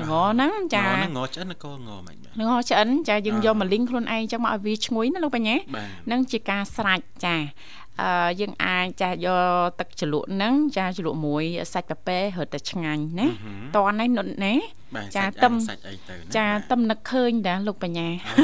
[0.00, 7.36] ល្ងហ្នឹងចាងហ្នឹងងឆ្អិនក៏ងមិនបាទល្ងឆ្អិនចាយើងអ่าយកមកលីងខ្លួនឯងអញ្ចឹងមកឲ្យវាឈ្ងុយណាលោកបញ្ញាបាទនឹងជាការស្រាច់ចា
[8.00, 13.28] អឺយើងអាចចាយកទឹកជ្រលក់ហ្នឹងចាជ្រលក់មួយសាច់ប៉ាប៉ែរត់តែឆ្ងាញ់ណា
[13.76, 14.81] តននេះនុតណាបាទ
[15.16, 18.42] ចាសាច់ទឹអាំមងសាច់អីទៅណាចាបាទតំនឹកឃើញដែរលោកបញ្ញាអូ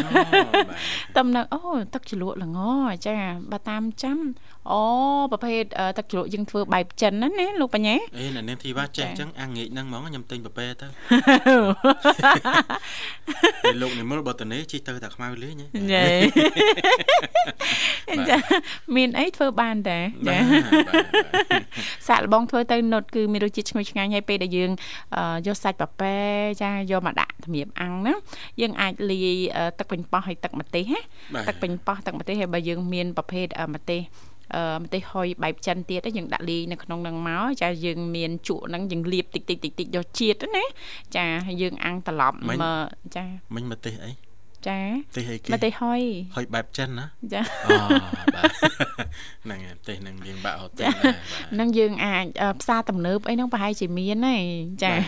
[0.68, 0.76] បា
[1.16, 1.60] ទតំនឹកអូ
[1.94, 2.58] ទឹកជ្រលក់ល្ង
[3.06, 3.16] ចា
[3.52, 4.18] បើតាមចាំ
[4.70, 4.82] អូ
[5.32, 10.86] ប្រភេទអឺទឹកជ្រលក់យើងធ្វើបែបចិនណាណាលោកបញ្ញាអេអ្នកនាងធីវ៉ាចេះចាអញ្ចឹងអាងាកហ្នឹងហ្មងខ្ញុំទិញប៉ាប៉ែទៅ
[13.64, 18.38] ពេលលោកនិមលបតនេជីទៅតែខ្មៅលេងហ៎យេចា
[18.96, 21.04] មានអីធ្វើបានតែចាបាទបាទ
[21.50, 21.64] បាទ
[22.08, 24.70] សាក់លបងធ្វើទៅនុតគឺមានរសជាតិឈ្ងុយឆ្ងាញ់ហើយពេលដែលយើង
[25.16, 26.16] អឺយកសាច់ប៉ាប៉ែ
[26.62, 28.18] ចាយកមកដាក់ធៀបអាំងហ្នឹង
[28.60, 31.00] យើងអាចលាយអឺទឹកប៉េងប៉ោះហើយទឹកម្ទេសណា
[31.34, 34.00] បាទទឹកប៉េងប៉ោះទឹកម្ទេសហើយបើយើងមានប្រភេទអឺម្ទេស
[34.54, 40.64] អឺម្ទេសហុយបែបចិនទៀតហ្នឹងយើងដាក់លីនៅក្នុងហ្នឹងមកចាយើងមានជក់ហ្នឹងយើងលាបតិចតិចតិចតិចយកជាតិណា
[41.16, 42.86] ចាហើយយើងអាំងត្រឡប់មិញមក
[43.16, 43.24] ចា
[43.54, 44.27] មិញមកទេសអី
[44.68, 44.78] ចា
[45.16, 46.02] ទេសអីគេម្ទេសហុយ
[46.36, 47.72] ហុយបែបចិនណាចាអូ
[48.34, 48.52] បាទ
[49.44, 51.14] ហ្នឹងហើយទេសនឹងយើងបាក់ហូតទេដែរបាទ
[51.60, 54.44] នឹងយើងអាចអឺផ្សារទំនើបអីហ្នឹងប្រហែលជាមានហើយ
[54.84, 55.04] ចាបាទ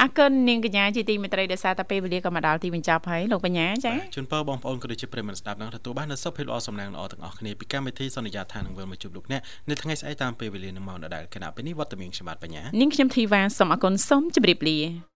[0.00, 15.13] អរគុណនាងកញ្ញាជាទីមេត្រីដែលសារតែពេលវេលាក៏មកដល់ទីបញ្ចប់ហើយលោកបញ្ញាចាបាទជូនពរបងប្អូនក៏ដូចជាប្រិយមិត្តស្ដាប់នឹងទទួលបាននូវសុខភាពល្អសំណាងល្អទាំងអស់គ្នាពីកម្មវិធីសន្យាថានឹងវិលមកជួបលោកអ្នកនៅថ្ងៃស្អែកតាមពេលវេលានឹងមកដដែលគណៈពេលនេះវត្តមានខ្ញុំបាទបញ្ញានាងខ្ញុំធីវ៉ាសូមអរគុណសូមជម្រាបលា